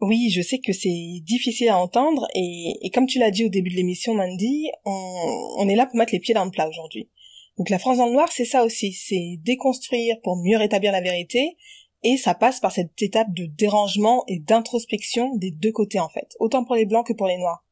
Oui, 0.00 0.30
je 0.30 0.40
sais 0.40 0.58
que 0.58 0.72
c'est 0.72 1.20
difficile 1.22 1.68
à 1.68 1.78
entendre 1.78 2.26
et, 2.34 2.90
comme 2.94 3.06
tu 3.06 3.18
l'as 3.18 3.30
dit 3.30 3.44
au 3.44 3.48
début 3.50 3.70
de 3.70 3.76
l'émission, 3.76 4.14
Mandy, 4.14 4.70
on, 4.84 5.54
on 5.58 5.68
est 5.68 5.76
là 5.76 5.86
pour 5.86 5.96
mettre 5.96 6.12
les 6.12 6.20
pieds 6.20 6.34
dans 6.34 6.44
le 6.44 6.50
plat 6.50 6.68
aujourd'hui. 6.68 7.10
Donc 7.58 7.68
la 7.68 7.78
France 7.78 7.98
dans 7.98 8.06
le 8.06 8.12
noir, 8.12 8.30
c'est 8.32 8.46
ça 8.46 8.64
aussi, 8.64 8.92
c'est 8.92 9.36
déconstruire 9.42 10.16
pour 10.22 10.36
mieux 10.36 10.56
rétablir 10.56 10.92
la 10.92 11.02
vérité 11.02 11.56
et 12.02 12.16
ça 12.16 12.34
passe 12.34 12.60
par 12.60 12.72
cette 12.72 13.00
étape 13.02 13.34
de 13.34 13.44
dérangement 13.44 14.24
et 14.26 14.38
d'introspection 14.38 15.36
des 15.36 15.50
deux 15.50 15.72
côtés 15.72 16.00
en 16.00 16.08
fait, 16.08 16.34
autant 16.38 16.64
pour 16.64 16.74
les 16.74 16.86
blancs 16.86 17.06
que 17.06 17.12
pour 17.12 17.26
les 17.26 17.36
noirs. 17.36 17.64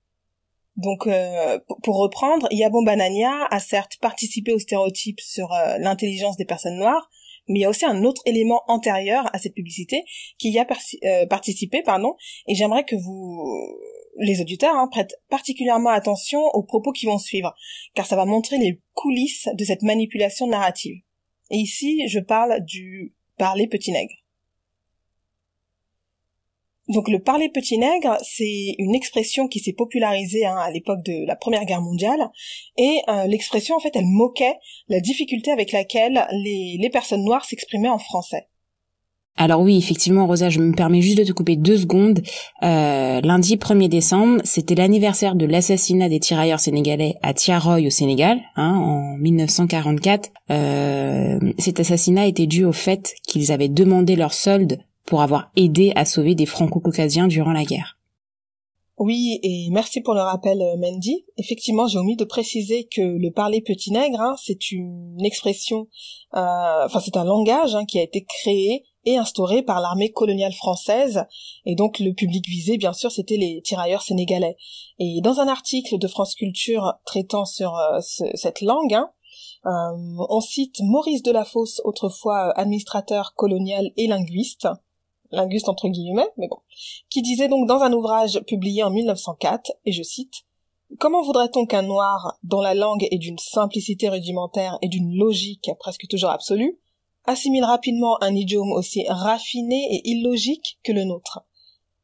Donc, 0.77 1.09
euh, 1.09 1.59
pour 1.83 1.99
reprendre, 1.99 2.47
Yabon 2.53 2.85
Banania 2.85 3.49
a 3.51 3.59
certes 3.59 3.97
participé 4.01 4.53
aux 4.53 4.61
stéréotypes 4.61 5.21
sur 5.21 5.53
euh, 5.53 5.77
l'intelligence 5.79 6.37
des 6.37 6.45
personnes 6.45 6.77
noires, 6.77 7.11
mais 7.49 7.61
il 7.61 7.63
y 7.63 7.65
a 7.65 7.71
aussi 7.71 7.85
un 7.85 8.05
autre 8.05 8.23
élément 8.27 8.63
antérieur 8.69 9.29
à 9.35 9.39
cette 9.39 9.55
publicité 9.55 10.05
qui 10.39 10.51
y 10.51 10.59
a 10.59 10.67
euh, 11.05 11.27
participé, 11.27 11.83
pardon, 11.83 12.15
et 12.47 12.55
j'aimerais 12.55 12.85
que 12.85 12.97
vous, 12.97 13.43
les 14.19 14.41
auditeurs, 14.41 14.75
hein, 14.75 14.89
prêtent 14.91 15.17
particulièrement 15.29 15.91
attention 15.91 16.41
aux 16.53 16.63
propos 16.63 16.93
qui 16.93 17.07
vont 17.07 17.19
suivre, 17.19 17.55
car 17.95 18.07
ça 18.07 18.17
va 18.17 18.25
montrer 18.25 18.59
les 18.59 18.81
coulisses 18.95 19.49
de 19.55 19.65
cette 19.65 19.83
manipulation 19.83 20.47
narrative. 20.47 20.97
Et 21.51 21.57
ici, 21.57 22.07
je 22.09 22.21
parle 22.21 22.65
du 22.65 23.15
parler 23.39 23.67
petit 23.67 23.93
nègre. 23.93 24.15
Donc 26.89 27.11
le 27.11 27.19
parler 27.19 27.51
petit 27.51 27.77
nègre, 27.77 28.17
c'est 28.23 28.75
une 28.79 28.95
expression 28.95 29.47
qui 29.47 29.61
s'est 29.61 29.75
popularisée 29.75 30.47
hein, 30.47 30.57
à 30.57 30.71
l'époque 30.71 31.05
de 31.05 31.27
la 31.27 31.37
Première 31.37 31.67
Guerre 31.67 31.83
mondiale, 31.83 32.31
et 32.79 33.01
euh, 33.09 33.27
l'expression 33.27 33.77
en 33.77 33.81
fait 33.81 33.95
elle 33.95 34.07
moquait 34.07 34.55
la 34.89 35.01
difficulté 35.01 35.51
avec 35.51 35.73
laquelle 35.73 36.27
les, 36.33 36.89
personnes 36.91 37.25
noires 37.25 37.45
s'exprimaient 37.45 37.91
en 37.91 37.99
français. 37.99 38.49
Alors 39.37 39.61
oui, 39.61 39.77
effectivement, 39.77 40.27
Rosa, 40.27 40.49
je 40.49 40.59
me 40.59 40.75
permets 40.75 41.03
juste 41.03 41.19
de 41.19 41.25
te 41.25 41.33
couper 41.33 41.55
deux 41.55 41.77
secondes. 41.77 42.23
Euh, 42.65 43.21
lundi 43.21 43.57
1er 43.57 43.89
décembre, 43.89 44.41
c'était 44.43 44.75
l'anniversaire 44.75 45.37
de 45.37 45.47
l'assassinat 45.47 46.09
des 46.09 46.19
tirailleurs 46.19 46.59
sénégalais 46.59 47.15
à 47.23 47.35
Tiaroy 47.35 47.87
au 47.87 47.91
Sénégal, 47.91 48.41
hein, 48.57 48.75
en 48.75 49.17
1944. 49.19 50.31
Euh, 50.51 51.39
cet 51.59 51.79
assassinat 51.79 52.27
était 52.27 52.47
dû 52.47 52.65
au 52.65 52.73
fait 52.73 53.15
qu'ils 53.29 53.53
avaient 53.53 53.69
demandé 53.69 54.17
leur 54.17 54.33
solde 54.33 54.81
pour 55.09 55.23
avoir 55.23 55.51
aidé 55.57 55.93
à 55.97 56.05
sauver 56.05 56.35
des 56.35 56.47
franco-caucasiens 56.47 57.29
durant 57.29 57.53
la 57.53 57.65
guerre. 57.65 57.99
Oui, 58.99 59.39
et 59.45 59.69
merci 59.71 60.01
pour 60.01 60.15
le 60.15 60.21
rappel, 60.21 60.61
euh, 60.61 60.77
Mandy. 60.77 61.25
Effectivement, 61.37 61.87
j'ai 61.87 61.99
omis 61.99 62.17
de 62.17 62.25
préciser 62.25 62.89
que 62.89 63.01
le 63.01 63.31
parler 63.31 63.61
petit 63.61 63.93
nègre, 63.93 64.21
hein, 64.21 64.35
c'est 64.43 64.73
une 64.73 65.25
expression, 65.25 65.87
euh, 66.35 66.85
enfin 66.85 66.99
c'est 66.99 67.17
un 67.17 67.25
langage 67.25 67.77
hein, 67.77 67.85
qui 67.85 68.01
a 68.01 68.03
été 68.03 68.25
créé 68.25 68.85
et 69.05 69.17
instauré 69.17 69.63
par 69.63 69.81
l'armée 69.81 70.11
coloniale 70.11 70.53
française, 70.53 71.25
et 71.65 71.77
donc 71.77 72.01
le 72.01 72.13
public 72.13 72.45
visé, 72.49 72.77
bien 72.77 72.93
sûr, 72.93 73.13
c'était 73.13 73.37
les 73.37 73.63
tirailleurs 73.63 74.03
sénégalais. 74.03 74.57
Et 74.99 75.21
dans 75.23 75.39
un 75.39 75.47
article 75.47 75.97
de 75.97 76.09
France 76.09 76.35
Culture 76.35 76.95
traitant 77.07 77.45
sur 77.45 77.77
euh, 77.77 78.01
cette 78.35 78.61
langue, 78.61 78.95
hein, 78.95 79.09
on 79.65 80.41
cite 80.41 80.81
Maurice 80.81 81.23
Delafosse, 81.23 81.81
autrefois 81.85 82.51
administrateur 82.59 83.35
colonial 83.37 83.91
et 83.97 84.09
linguiste, 84.09 84.67
linguiste 85.31 85.69
entre 85.69 85.89
guillemets, 85.89 86.29
mais 86.37 86.49
bon, 86.49 86.59
qui 87.11 87.23
disait 87.23 87.49
donc 87.49 87.67
dans 87.67 87.81
un 87.81 87.93
ouvrage 87.93 88.41
publié 88.47 88.83
en 88.83 88.91
1904, 88.91 89.73
et 89.85 89.93
je 89.93 90.03
cite, 90.03 90.45
Comment 90.99 91.23
voudrait-on 91.23 91.67
qu'un 91.67 91.83
noir, 91.83 92.39
dont 92.43 92.63
la 92.63 92.75
langue 92.75 93.07
est 93.11 93.19
d'une 93.19 93.39
simplicité 93.39 94.09
rudimentaire 94.09 94.79
et 94.81 94.89
d'une 94.89 95.15
logique 95.19 95.71
presque 95.79 96.09
toujours 96.09 96.31
absolue, 96.31 96.79
assimile 97.27 97.65
rapidement 97.65 98.17
un 98.23 98.35
idiome 98.35 98.73
aussi 98.73 99.05
raffiné 99.07 99.87
et 99.91 100.09
illogique 100.09 100.79
que 100.83 100.93
le 100.93 101.05
nôtre? 101.05 101.41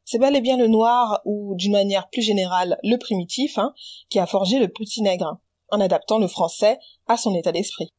C'est 0.03 0.19
bel 0.19 0.35
et 0.35 0.41
bien 0.41 0.55
le 0.55 0.67
noir, 0.67 1.21
ou 1.25 1.55
d'une 1.55 1.71
manière 1.71 2.09
plus 2.09 2.21
générale 2.21 2.77
le 2.83 2.97
primitif, 2.97 3.57
hein, 3.57 3.73
qui 4.09 4.19
a 4.19 4.27
forgé 4.27 4.59
le 4.59 4.67
petit 4.67 5.01
nègre, 5.01 5.39
en 5.71 5.81
adaptant 5.81 6.19
le 6.19 6.27
français 6.27 6.77
à 7.07 7.17
son 7.17 7.33
état 7.33 7.51
d'esprit. 7.51 7.91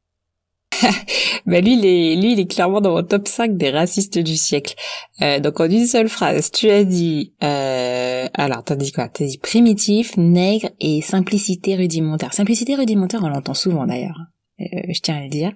bah 1.47 1.61
lui, 1.61 1.75
il 1.75 1.87
est, 1.87 2.16
lui, 2.16 2.33
il 2.33 2.40
est 2.40 2.50
clairement 2.50 2.80
dans 2.80 2.95
mon 2.95 3.02
top 3.02 3.28
5 3.28 3.56
des 3.56 3.71
racistes 3.71 4.18
du 4.18 4.37
siècle. 4.37 4.75
Euh, 5.23 5.40
donc 5.40 5.61
en 5.61 5.68
une 5.68 5.87
seule 5.87 6.09
phrase, 6.09 6.50
tu 6.50 6.71
as 6.71 6.85
dit, 6.85 7.33
euh, 7.42 8.28
alors 8.35 8.64
t'as 8.64 8.76
dit 8.76 8.92
quoi? 8.92 9.09
T'as 9.09 9.26
dit 9.26 9.38
primitif, 9.38 10.16
nègre 10.16 10.71
et 10.80 11.00
simplicité 11.00 11.76
rudimentaire. 11.76 12.33
Simplicité 12.33 12.75
rudimentaire, 12.75 13.21
on 13.23 13.28
l'entend 13.28 13.54
souvent 13.54 13.87
d'ailleurs. 13.87 14.18
Euh, 14.61 14.64
je 14.88 15.00
tiens 15.00 15.18
à 15.18 15.23
le 15.23 15.28
dire. 15.28 15.52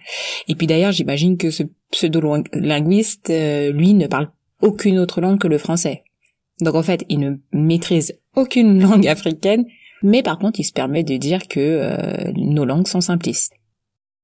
Et 0.49 0.55
puis 0.55 0.67
d'ailleurs, 0.67 0.93
j'imagine 0.93 1.37
que 1.37 1.51
ce 1.51 1.63
pseudo-linguiste, 1.91 3.31
euh, 3.31 3.73
lui, 3.73 3.95
ne 3.95 4.07
parle 4.07 4.31
aucune 4.61 4.99
autre 4.99 5.21
langue 5.21 5.39
que 5.39 5.49
le 5.49 5.59
français. 5.59 6.05
Donc 6.61 6.75
en 6.75 6.83
fait, 6.83 7.05
il 7.09 7.19
ne 7.21 7.37
maîtrise 7.53 8.19
aucune 8.37 8.81
langue 8.83 9.07
africaine, 9.07 9.65
mais 10.03 10.23
par 10.23 10.39
contre, 10.39 10.61
il 10.61 10.65
se 10.65 10.73
permet 10.73 11.03
de 11.03 11.17
dire 11.17 11.49
que 11.49 11.61
euh, 11.61 12.33
nos 12.37 12.65
langues 12.65 12.89
sont 12.89 13.01
simplistes. 13.01 13.55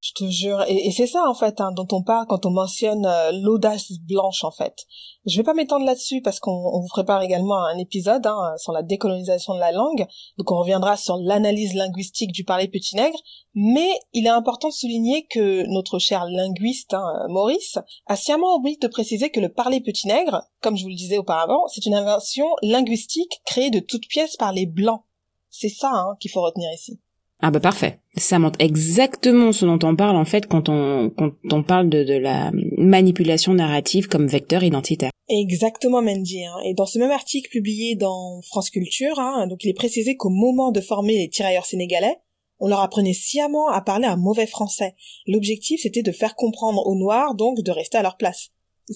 Je 0.00 0.12
te 0.12 0.30
jure, 0.30 0.62
et, 0.68 0.92
c'est 0.92 1.06
ça 1.06 1.24
en 1.28 1.34
fait 1.34 1.60
hein, 1.60 1.72
dont 1.72 1.88
on 1.90 2.02
parle 2.02 2.26
quand 2.26 2.46
on 2.46 2.50
mentionne 2.50 3.06
euh, 3.06 3.32
l'audace 3.32 3.90
blanche 4.06 4.44
en 4.44 4.50
fait. 4.50 4.84
Je 5.24 5.36
vais 5.36 5.42
pas 5.42 5.54
m'étendre 5.54 5.86
là-dessus 5.86 6.20
parce 6.22 6.38
qu'on 6.38 6.80
vous 6.80 6.88
prépare 6.88 7.22
également 7.22 7.64
un 7.64 7.78
épisode 7.78 8.24
hein, 8.26 8.54
sur 8.58 8.72
la 8.72 8.82
décolonisation 8.82 9.54
de 9.54 9.58
la 9.58 9.72
langue, 9.72 10.06
donc 10.38 10.50
on 10.52 10.58
reviendra 10.58 10.96
sur 10.96 11.16
l'analyse 11.16 11.74
linguistique 11.74 12.32
du 12.32 12.44
parler 12.44 12.68
petit 12.68 12.94
nègre. 12.94 13.18
Mais 13.54 13.88
il 14.12 14.26
est 14.26 14.30
important 14.30 14.68
de 14.68 14.74
souligner 14.74 15.26
que 15.26 15.66
notre 15.72 15.98
cher 15.98 16.26
linguiste 16.26 16.92
hein, 16.92 17.26
Maurice 17.30 17.78
a 18.06 18.14
sciemment 18.14 18.54
oublié 18.56 18.76
de 18.76 18.88
préciser 18.88 19.30
que 19.30 19.40
le 19.40 19.52
parler 19.52 19.80
petit 19.80 20.06
nègre, 20.06 20.42
comme 20.60 20.76
je 20.76 20.82
vous 20.82 20.90
le 20.90 20.94
disais 20.94 21.18
auparavant, 21.18 21.66
c'est 21.68 21.86
une 21.86 21.94
invention 21.94 22.46
linguistique 22.62 23.40
créée 23.46 23.70
de 23.70 23.80
toutes 23.80 24.08
pièces 24.08 24.36
par 24.36 24.52
les 24.52 24.66
blancs. 24.66 25.02
C'est 25.48 25.70
ça 25.70 25.90
hein, 25.90 26.16
qu'il 26.20 26.30
faut 26.30 26.42
retenir 26.42 26.70
ici. 26.72 27.00
Ah 27.40 27.50
bah 27.50 27.60
parfait. 27.60 28.00
Ça 28.16 28.38
montre 28.38 28.58
exactement 28.60 29.52
ce 29.52 29.66
dont 29.66 29.78
on 29.82 29.94
parle 29.94 30.16
en 30.16 30.24
fait 30.24 30.46
quand 30.46 30.70
on, 30.70 31.10
quand 31.10 31.32
on 31.52 31.62
parle 31.62 31.90
de, 31.90 32.02
de 32.02 32.14
la 32.14 32.50
manipulation 32.78 33.52
narrative 33.52 34.08
comme 34.08 34.26
vecteur 34.26 34.62
identitaire. 34.64 35.10
Exactement 35.28 36.00
Mendy. 36.00 36.44
Hein. 36.44 36.56
Et 36.64 36.72
dans 36.72 36.86
ce 36.86 36.98
même 36.98 37.10
article 37.10 37.50
publié 37.50 37.94
dans 37.94 38.40
France 38.42 38.70
Culture, 38.70 39.18
hein, 39.18 39.46
donc 39.48 39.64
il 39.64 39.68
est 39.68 39.74
précisé 39.74 40.16
qu'au 40.16 40.30
moment 40.30 40.72
de 40.72 40.80
former 40.80 41.18
les 41.18 41.28
tirailleurs 41.28 41.66
sénégalais, 41.66 42.16
on 42.58 42.68
leur 42.68 42.80
apprenait 42.80 43.12
sciemment 43.12 43.68
à 43.68 43.82
parler 43.82 44.06
un 44.06 44.16
mauvais 44.16 44.46
français. 44.46 44.94
L'objectif 45.26 45.80
c'était 45.82 46.02
de 46.02 46.12
faire 46.12 46.36
comprendre 46.36 46.86
aux 46.86 46.96
Noirs 46.96 47.34
donc 47.34 47.60
de 47.60 47.70
rester 47.70 47.98
à 47.98 48.02
leur 48.02 48.16
place. 48.16 48.48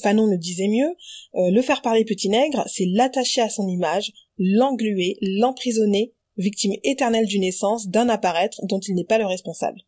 Fanon 0.03 0.27
le 0.27 0.39
disait 0.39 0.69
mieux, 0.69 0.95
euh, 1.35 1.51
le 1.51 1.63
faire 1.63 1.83
parler 1.83 2.05
petit 2.05 2.29
nègre, 2.29 2.65
c'est 2.69 2.87
l'attacher 2.87 3.41
à 3.41 3.49
son 3.51 3.67
image, 3.67 4.13
l'engluer, 4.39 5.19
l'emprisonner 5.21 6.15
victime 6.41 6.73
éternelle 6.85 7.27
d'une 7.27 7.43
naissance, 7.43 7.89
d'un 7.89 8.09
apparaître 8.09 8.61
dont 8.67 8.81
il 8.81 8.95
n'est 8.95 9.05
pas 9.05 9.19
le 9.19 9.27
responsable. 9.27 9.81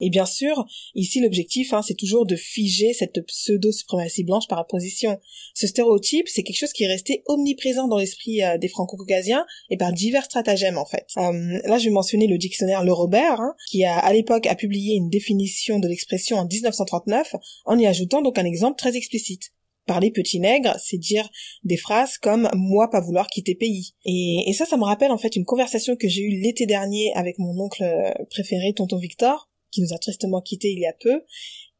Et 0.00 0.10
bien 0.10 0.26
sûr, 0.26 0.66
ici 0.94 1.20
l'objectif, 1.20 1.72
hein, 1.72 1.80
c'est 1.82 1.94
toujours 1.94 2.26
de 2.26 2.36
figer 2.36 2.92
cette 2.92 3.24
pseudo-suprématie 3.26 4.24
blanche 4.24 4.46
par 4.48 4.60
opposition. 4.60 5.18
Ce 5.54 5.66
stéréotype, 5.66 6.28
c'est 6.28 6.42
quelque 6.42 6.58
chose 6.58 6.72
qui 6.72 6.84
est 6.84 6.88
resté 6.88 7.22
omniprésent 7.26 7.88
dans 7.88 7.96
l'esprit 7.96 8.42
euh, 8.42 8.58
des 8.58 8.68
franco-caucasiens 8.68 9.46
et 9.70 9.76
par 9.76 9.92
divers 9.92 10.24
stratagèmes 10.24 10.76
en 10.76 10.84
fait. 10.84 11.06
Euh, 11.16 11.58
là, 11.64 11.78
je 11.78 11.84
vais 11.84 11.94
mentionner 11.94 12.26
le 12.26 12.36
dictionnaire 12.36 12.84
Le 12.84 12.92
Robert, 12.92 13.40
hein, 13.40 13.54
qui 13.70 13.84
a 13.84 13.98
à 13.98 14.12
l'époque 14.12 14.46
a 14.46 14.54
publié 14.54 14.96
une 14.96 15.08
définition 15.08 15.78
de 15.78 15.88
l'expression 15.88 16.36
en 16.36 16.46
1939, 16.46 17.34
en 17.64 17.78
y 17.78 17.86
ajoutant 17.86 18.20
donc 18.20 18.38
un 18.38 18.44
exemple 18.44 18.78
très 18.78 18.96
explicite. 18.96 19.52
Parler 19.86 20.10
petit 20.10 20.40
nègre, 20.40 20.74
c'est 20.82 20.98
dire 20.98 21.28
des 21.62 21.76
phrases 21.76 22.18
comme 22.18 22.50
moi 22.54 22.90
pas 22.90 23.00
vouloir 23.00 23.28
quitter 23.28 23.54
pays. 23.54 23.94
Et, 24.04 24.52
ça, 24.52 24.66
ça 24.66 24.76
me 24.76 24.84
rappelle 24.84 25.12
en 25.12 25.18
fait 25.18 25.36
une 25.36 25.44
conversation 25.44 25.96
que 25.96 26.08
j'ai 26.08 26.22
eue 26.22 26.40
l'été 26.42 26.66
dernier 26.66 27.12
avec 27.14 27.38
mon 27.38 27.58
oncle 27.58 27.84
préféré, 28.30 28.72
tonton 28.74 28.98
Victor, 28.98 29.48
qui 29.70 29.82
nous 29.82 29.92
a 29.92 29.98
tristement 29.98 30.40
quittés 30.40 30.72
il 30.72 30.80
y 30.80 30.86
a 30.86 30.92
peu. 30.92 31.22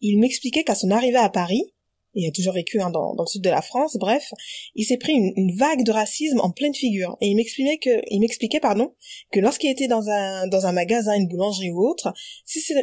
Il 0.01 0.19
m'expliquait 0.21 0.63
qu'à 0.63 0.75
son 0.75 0.91
arrivée 0.91 1.17
à 1.17 1.31
Paris, 1.31 1.73
il 2.17 2.27
a 2.27 2.31
toujours 2.33 2.55
vécu 2.55 2.81
hein, 2.81 2.91
dans, 2.91 3.15
le 3.17 3.27
sud 3.27 3.43
de 3.43 3.51
la 3.51 3.61
France, 3.61 3.97
bref, 3.99 4.33
il 4.75 4.85
s'est 4.85 4.97
pris 4.97 5.13
une, 5.13 5.55
vague 5.57 5.85
de 5.85 5.93
racisme 5.93 6.41
en 6.41 6.51
pleine 6.51 6.75
figure. 6.75 7.17
Et 7.21 7.29
il 7.29 7.37
m'expliquait 7.37 7.77
que, 7.77 8.03
il 8.11 8.21
m'expliquait, 8.21 8.59
pardon, 8.59 8.95
que 9.31 9.41
lorsqu'il 9.41 9.71
était 9.71 9.87
dans 9.87 10.09
un, 10.09 10.47
dans 10.49 10.67
un 10.67 10.73
magasin, 10.73 11.15
une 11.15 11.29
boulangerie 11.29 11.71
ou 11.71 11.87
autre, 11.87 12.13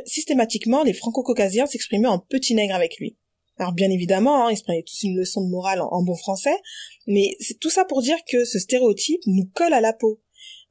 systématiquement, 0.06 0.84
les 0.84 0.94
franco-caucasiens 0.94 1.66
s'exprimaient 1.66 2.08
en 2.08 2.20
petit 2.20 2.54
nègre 2.54 2.76
avec 2.76 2.98
lui. 2.98 3.18
Alors 3.64 3.72
bien 3.72 3.90
évidemment, 3.90 4.46
hein, 4.46 4.52
ils 4.52 4.58
se 4.58 4.64
prenaient 4.64 4.84
tous 4.84 5.04
une 5.04 5.16
leçon 5.16 5.42
de 5.42 5.50
morale 5.50 5.80
en, 5.80 6.04
bon 6.04 6.16
français, 6.16 6.58
mais 7.08 7.38
c'est 7.40 7.58
tout 7.62 7.70
ça 7.70 7.86
pour 7.86 8.02
dire 8.02 8.18
que 8.30 8.44
ce 8.44 8.60
stéréotype 8.60 9.22
nous 9.26 9.50
colle 9.54 9.72
à 9.72 9.80
la 9.80 9.94
peau. 9.94 10.20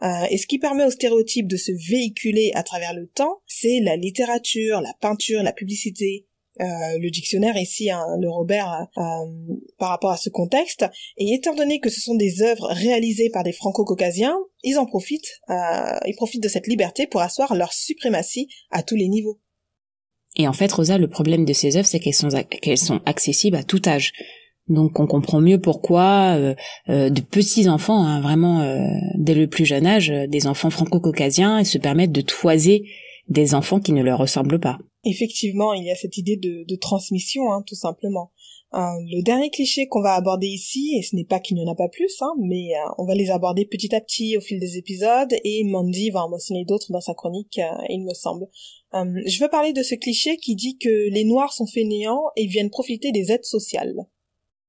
Euh, 0.03 0.27
et 0.29 0.37
ce 0.37 0.47
qui 0.47 0.59
permet 0.59 0.85
au 0.85 0.91
stéréotype 0.91 1.47
de 1.47 1.57
se 1.57 1.73
véhiculer 1.91 2.51
à 2.55 2.63
travers 2.63 2.93
le 2.93 3.07
temps, 3.07 3.41
c'est 3.47 3.81
la 3.81 3.97
littérature, 3.97 4.83
la 4.83 4.93
peinture, 5.01 5.43
la 5.43 5.55
publicité, 5.55 6.27
euh, 6.61 6.65
le 6.99 7.09
dictionnaire 7.09 7.57
ici, 7.57 7.91
hein, 7.91 8.05
le 8.21 8.29
Robert, 8.29 8.87
euh, 8.99 9.03
par 9.79 9.89
rapport 9.89 10.11
à 10.11 10.19
ce 10.19 10.29
contexte. 10.29 10.85
Et 11.17 11.33
étant 11.33 11.55
donné 11.55 11.81
que 11.81 11.89
ce 11.89 12.03
sont 12.03 12.15
des 12.15 12.43
œuvres 12.43 12.69
réalisées 12.73 13.31
par 13.31 13.43
des 13.43 13.53
franco-caucasiens, 13.53 14.37
ils 14.65 14.77
en 14.77 14.85
profitent, 14.85 15.41
ils 15.49 16.15
profitent 16.15 16.43
de 16.43 16.49
cette 16.49 16.67
liberté 16.67 17.07
pour 17.07 17.23
asseoir 17.23 17.55
leur 17.55 17.73
suprématie 17.73 18.49
à 18.71 18.83
tous 18.83 18.97
les 18.97 19.09
niveaux. 19.09 19.41
Et 20.37 20.49
en 20.49 20.53
fait, 20.53 20.73
Rosa, 20.73 20.99
le 20.99 21.09
problème 21.09 21.45
de 21.45 21.53
ces 21.53 21.77
œuvres, 21.77 21.87
c'est 21.87 22.01
qu'elles 22.01 22.15
sont 22.15 22.31
sont 22.77 23.01
accessibles 23.05 23.57
à 23.57 23.65
tout 23.65 23.83
âge. 23.87 24.13
Donc 24.69 25.01
on 25.01 25.07
comprend 25.07 25.41
mieux 25.41 25.61
pourquoi 25.61 26.37
euh, 26.37 26.55
euh, 26.89 27.11
de 27.11 27.21
petits 27.21 27.69
enfants, 27.69 28.05
hein, 28.05 28.21
vraiment 28.21 28.61
euh, 28.61 28.87
dès 29.19 29.35
le 29.35 29.47
plus 29.47 29.67
jeune 29.67 29.87
âge, 29.87 30.09
des 30.29 30.47
enfants 30.47 30.71
franco-caucasiens, 30.71 31.65
se 31.65 31.79
permettent 31.79 32.13
de 32.13 32.21
toiser 32.21 32.85
des 33.29 33.55
enfants 33.55 33.81
qui 33.81 33.93
ne 33.93 34.03
leur 34.03 34.19
ressemblent 34.19 34.61
pas. 34.61 34.79
Effectivement, 35.05 35.75
il 35.75 35.85
y 35.85 35.91
a 35.91 35.97
cette 35.97 36.17
idée 36.17 36.37
de, 36.37 36.65
de 36.67 36.77
transmission, 36.77 37.53
hein, 37.53 37.65
tout 37.67 37.75
simplement. 37.75 38.31
Le 38.75 39.23
dernier 39.23 39.51
cliché 39.51 39.87
qu'on 39.87 40.03
va 40.03 40.15
aborder 40.15 40.47
ici, 40.47 40.97
et 40.99 41.03
ce 41.03 41.15
n'est 41.15 41.25
pas 41.25 41.41
qu'il 41.41 41.57
n'y 41.57 41.65
en 41.65 41.73
a 41.73 41.75
pas 41.75 41.89
plus, 41.89 42.17
hein, 42.21 42.33
mais 42.41 42.71
on 42.99 43.05
va 43.05 43.15
les 43.15 43.31
aborder 43.31 43.67
petit 43.67 43.95
à 43.95 44.01
petit 44.01 44.37
au 44.37 44.41
fil 44.41 44.59
des 44.59 44.79
épisodes, 44.79 45.33
et 45.45 45.65
Mandy 45.65 46.11
va 46.11 46.25
en 46.25 46.31
mentionner 46.31 46.65
d'autres 46.65 46.91
dans 46.91 47.01
sa 47.01 47.15
chronique, 47.15 47.61
il 47.89 48.05
me 48.05 48.15
semble. 48.15 48.47
je 48.93 49.43
veux 49.43 49.51
parler 49.51 49.73
de 49.73 49.83
ce 49.83 49.95
cliché 49.95 50.37
qui 50.39 50.57
dit 50.57 50.79
que 50.79 51.11
les 51.11 51.25
Noirs 51.25 51.53
sont 51.53 51.67
fainéants 51.67 52.25
et 52.37 52.47
viennent 52.47 52.71
profiter 52.71 53.13
des 53.13 53.31
aides 53.31 53.45
sociales. 53.45 53.95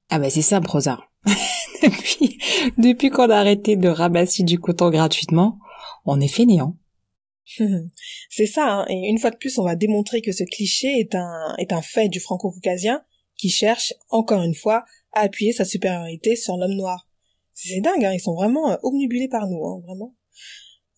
Ah 0.10 0.20
bah 0.20 0.30
c'est 0.30 0.42
ça, 0.42 0.60
Rosa. 0.60 1.00
depuis 1.82 2.38
depuis 2.78 3.10
qu'on 3.10 3.30
a 3.30 3.38
arrêté 3.38 3.76
de 3.76 3.88
ramasser 3.88 4.44
du 4.44 4.60
coton 4.60 4.90
gratuitement, 4.90 5.60
on 6.06 6.20
est 6.20 6.28
fainéant. 6.28 6.78
c'est 8.30 8.46
ça, 8.46 8.68
hein. 8.68 8.86
et 8.90 9.10
une 9.10 9.18
fois 9.18 9.30
de 9.30 9.38
plus, 9.38 9.58
on 9.58 9.64
va 9.64 9.76
démontrer 9.76 10.22
que 10.22 10.32
ce 10.32 10.44
cliché 10.44 10.88
est 11.00 11.14
un, 11.16 11.56
est 11.58 11.74
un 11.74 11.82
fait 11.82 12.08
du 12.10 12.20
franco-caucasien 12.20 13.02
qui 13.44 13.50
cherche, 13.50 13.94
encore 14.10 14.42
une 14.42 14.56
fois, 14.56 14.86
à 15.12 15.24
appuyer 15.24 15.52
sa 15.52 15.66
supériorité 15.66 16.38
sur 16.38 16.56
l'homme 16.56 16.76
noir. 16.76 17.10
C'est 17.54 17.82
dingue, 17.82 18.06
hein, 18.06 18.14
ils 18.14 18.22
sont 18.22 18.36
vraiment 18.36 18.72
euh, 18.72 18.78
obnubilés 18.84 19.28
par 19.28 19.48
nous, 19.48 19.66
hein, 19.66 19.82
vraiment. 19.86 20.16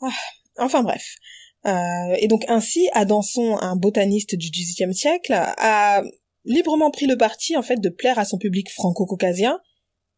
Ah, 0.01 0.13
enfin 0.59 0.83
bref. 0.83 1.15
Euh, 1.65 2.15
et 2.19 2.27
donc 2.27 2.45
ainsi, 2.47 2.87
Adanson, 2.93 3.57
un 3.57 3.75
botaniste 3.75 4.35
du 4.35 4.51
XVIIIe 4.51 4.93
siècle, 4.93 5.33
a 5.33 6.03
librement 6.43 6.91
pris 6.91 7.07
le 7.07 7.17
parti 7.17 7.57
en 7.57 7.63
fait 7.63 7.81
de 7.81 7.89
plaire 7.89 8.19
à 8.19 8.25
son 8.25 8.37
public 8.37 8.69
franco-caucasien 8.69 9.59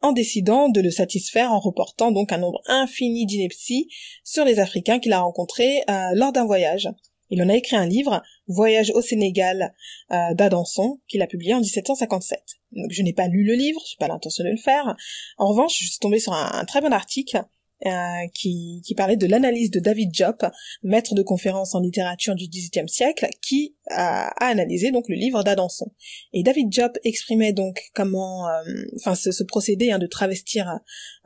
en 0.02 0.12
décidant 0.12 0.68
de 0.68 0.82
le 0.82 0.92
satisfaire 0.92 1.54
en 1.54 1.60
reportant 1.60 2.12
donc 2.12 2.34
un 2.34 2.40
nombre 2.40 2.62
infini 2.66 3.26
d'inepties 3.26 3.88
sur 4.26 4.44
les 4.44 4.60
Africains 4.60 5.00
qu'il 5.00 5.14
a 5.14 5.22
rencontrés 5.22 5.82
euh, 5.90 6.10
lors 6.14 6.34
d'un 6.34 6.46
voyage. 6.46 6.90
Il 7.30 7.42
en 7.42 7.48
a 7.48 7.56
écrit 7.56 7.78
un 7.78 7.86
livre, 7.86 8.22
Voyage 8.48 8.92
au 8.96 9.02
Sénégal 9.02 9.74
euh, 10.12 10.34
d'Adanson, 10.34 11.00
qu'il 11.08 11.22
a 11.22 11.28
publié 11.28 11.54
en 11.54 11.60
1757. 11.60 12.40
Donc 12.72 12.92
je 12.92 13.02
n'ai 13.02 13.14
pas 13.14 13.28
lu 13.28 13.44
le 13.44 13.54
livre, 13.54 13.82
je 13.88 13.94
n'ai 13.94 13.98
pas 14.00 14.08
l'intention 14.08 14.44
de 14.44 14.50
le 14.50 14.58
faire. 14.58 14.96
En 15.38 15.50
revanche, 15.50 15.78
je 15.80 15.88
suis 15.88 16.00
tombée 16.00 16.20
sur 16.20 16.34
un 16.34 16.66
très 16.66 16.82
bon 16.82 16.94
article 16.94 17.44
euh, 17.86 18.28
qui, 18.34 18.82
parlait 18.98 19.18
de 19.18 19.28
l'analyse 19.28 19.70
de 19.70 19.80
David 19.80 20.12
Jopp, 20.12 20.44
maître 20.82 21.14
de 21.14 21.22
conférences 21.22 21.76
en 21.76 21.80
littérature 21.80 22.34
du 22.34 22.48
XVIIIe 22.48 22.90
siècle, 22.90 23.28
qui 23.40 23.76
a, 23.92 24.30
a, 24.30 24.50
analysé 24.50 24.90
donc 24.90 25.08
le 25.08 25.16
livre 25.16 25.44
d'Adanson. 25.44 25.92
Et 26.34 26.42
David 26.42 26.74
Jopp 26.74 26.98
exprimait 27.04 27.54
donc 27.54 27.84
comment, 27.94 28.50
euh, 28.50 28.64
enfin 28.96 29.14
ce, 29.14 29.44
procédé 29.44 29.92
hein, 29.92 30.00
de 30.00 30.08
travestir 30.08 30.68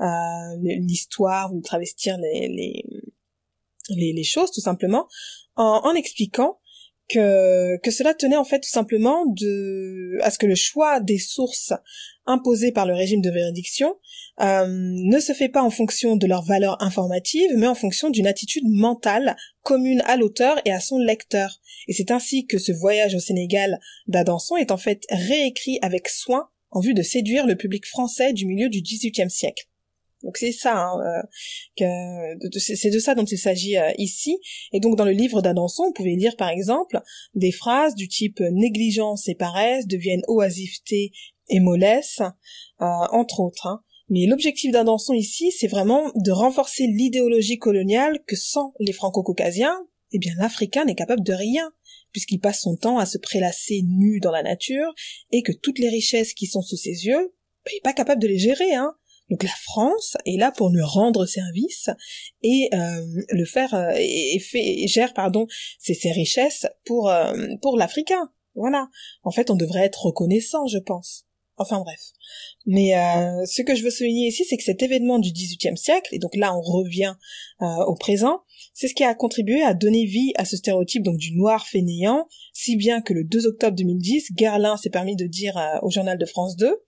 euh, 0.01 0.05
l'histoire 0.59 1.53
ou 1.53 1.59
de 1.59 1.63
travestir 1.63 2.17
les, 2.17 2.83
choses 4.25 4.51
tout 4.51 4.59
simplement, 4.59 5.07
en, 5.55 5.79
en 5.85 5.95
expliquant 5.95 6.59
que, 7.11 7.91
cela 7.91 8.13
tenait 8.13 8.37
en 8.37 8.43
fait 8.43 8.59
tout 8.59 8.69
simplement 8.69 9.25
de 9.25 10.17
à 10.21 10.31
ce 10.31 10.37
que 10.37 10.45
le 10.45 10.55
choix 10.55 10.99
des 10.99 11.17
sources 11.17 11.73
imposées 12.25 12.71
par 12.71 12.85
le 12.85 12.93
régime 12.93 13.21
de 13.21 13.29
véridiction 13.29 13.95
euh, 14.39 14.65
ne 14.67 15.19
se 15.19 15.33
fait 15.33 15.49
pas 15.49 15.61
en 15.61 15.69
fonction 15.69 16.15
de 16.15 16.27
leur 16.27 16.43
valeur 16.43 16.81
informative, 16.81 17.51
mais 17.57 17.67
en 17.67 17.75
fonction 17.75 18.09
d'une 18.09 18.27
attitude 18.27 18.63
mentale 18.67 19.35
commune 19.63 20.01
à 20.05 20.17
l'auteur 20.17 20.59
et 20.65 20.71
à 20.71 20.79
son 20.79 20.99
lecteur. 20.99 21.59
Et 21.87 21.93
c'est 21.93 22.11
ainsi 22.11 22.45
que 22.45 22.57
ce 22.57 22.71
voyage 22.71 23.15
au 23.15 23.19
Sénégal 23.19 23.79
d'Adanson 24.07 24.55
est 24.55 24.71
en 24.71 24.77
fait 24.77 25.03
réécrit 25.09 25.79
avec 25.81 26.07
soin 26.07 26.49
en 26.69 26.79
vue 26.79 26.93
de 26.93 27.01
séduire 27.01 27.45
le 27.45 27.55
public 27.55 27.85
français 27.85 28.33
du 28.33 28.45
milieu 28.45 28.69
du 28.69 28.81
XVIIIe 28.81 29.29
siècle. 29.29 29.65
Donc 30.23 30.37
c'est 30.37 30.51
ça, 30.51 30.77
hein, 30.77 31.23
euh, 31.79 32.49
c'est 32.59 32.89
de 32.91 32.99
ça 32.99 33.15
dont 33.15 33.25
il 33.25 33.37
s'agit 33.37 33.77
euh, 33.77 33.91
ici. 33.97 34.37
Et 34.71 34.79
donc 34.79 34.95
dans 34.95 35.05
le 35.05 35.11
livre 35.11 35.41
d'Adanson, 35.41 35.85
vous 35.85 35.93
pouvez 35.93 36.15
lire 36.15 36.35
par 36.35 36.49
exemple 36.49 37.01
des 37.33 37.51
phrases 37.51 37.95
du 37.95 38.07
type 38.07 38.39
négligence 38.39 39.27
et 39.27 39.35
paresse 39.35 39.87
deviennent 39.87 40.23
oisiveté 40.27 41.11
et 41.49 41.59
mollesse, 41.59 42.19
euh, 42.81 42.85
entre 43.11 43.39
autres. 43.39 43.67
Hein. 43.67 43.81
Mais 44.09 44.25
l'objectif 44.25 44.71
d'Adanson 44.71 45.13
ici, 45.13 45.51
c'est 45.51 45.67
vraiment 45.67 46.11
de 46.15 46.31
renforcer 46.31 46.85
l'idéologie 46.85 47.57
coloniale 47.57 48.19
que 48.27 48.35
sans 48.35 48.73
les 48.79 48.93
franco-caucasiens, 48.93 49.77
eh 50.11 50.19
bien 50.19 50.33
l'Africain 50.37 50.85
n'est 50.85 50.95
capable 50.95 51.23
de 51.23 51.33
rien, 51.33 51.71
puisqu'il 52.11 52.39
passe 52.39 52.61
son 52.61 52.75
temps 52.75 52.97
à 52.97 53.05
se 53.05 53.17
prélasser 53.17 53.83
nu 53.87 54.19
dans 54.19 54.31
la 54.31 54.43
nature, 54.43 54.93
et 55.31 55.41
que 55.43 55.53
toutes 55.53 55.79
les 55.79 55.89
richesses 55.89 56.33
qui 56.33 56.47
sont 56.47 56.61
sous 56.61 56.75
ses 56.75 57.05
yeux, 57.05 57.33
bah, 57.63 57.71
il 57.71 57.75
n'est 57.75 57.81
pas 57.83 57.93
capable 57.93 58.21
de 58.21 58.27
les 58.27 58.37
gérer, 58.37 58.73
hein. 58.73 58.93
Donc 59.31 59.43
la 59.43 59.55
France 59.63 60.17
est 60.25 60.37
là 60.37 60.51
pour 60.51 60.69
lui 60.69 60.81
rendre 60.83 61.25
service 61.25 61.89
et 62.43 62.69
euh, 62.73 63.05
le 63.29 63.45
faire 63.45 63.73
euh, 63.73 63.93
et, 63.95 64.39
fait 64.39 64.85
gère 64.87 65.13
pardon 65.13 65.47
ses, 65.79 65.93
ses 65.93 66.11
richesses 66.11 66.67
pour 66.85 67.09
euh, 67.09 67.33
pour 67.61 67.77
l'Africain. 67.77 68.29
Voilà. 68.53 68.89
En 69.23 69.31
fait, 69.31 69.49
on 69.49 69.55
devrait 69.55 69.85
être 69.85 70.05
reconnaissant, 70.07 70.67
je 70.67 70.79
pense. 70.79 71.25
Enfin 71.55 71.79
bref. 71.79 72.01
Mais 72.65 72.97
euh, 72.97 73.45
ce 73.45 73.61
que 73.61 73.73
je 73.73 73.83
veux 73.83 73.89
souligner 73.89 74.27
ici, 74.27 74.43
c'est 74.43 74.57
que 74.57 74.63
cet 74.63 74.83
événement 74.83 75.19
du 75.19 75.31
XVIIIe 75.31 75.77
siècle, 75.77 76.13
et 76.13 76.19
donc 76.19 76.35
là 76.35 76.53
on 76.53 76.61
revient 76.61 77.15
au 77.59 77.93
présent, 77.95 78.41
c'est 78.73 78.87
ce 78.87 78.95
qui 78.95 79.03
a 79.03 79.13
contribué 79.13 79.61
à 79.61 79.73
donner 79.73 80.05
vie 80.05 80.33
à 80.35 80.45
ce 80.45 80.57
stéréotype 80.57 81.03
donc 81.03 81.17
du 81.17 81.35
noir 81.35 81.67
fainéant, 81.67 82.27
si 82.51 82.75
bien 82.75 83.01
que 83.01 83.13
le 83.13 83.23
2 83.23 83.45
octobre 83.45 83.75
2010, 83.75 84.29
Gerlin 84.35 84.75
s'est 84.75 84.89
permis 84.89 85.15
de 85.15 85.27
dire 85.27 85.79
au 85.83 85.91
journal 85.91 86.17
de 86.17 86.25
France 86.25 86.57
2 86.57 86.81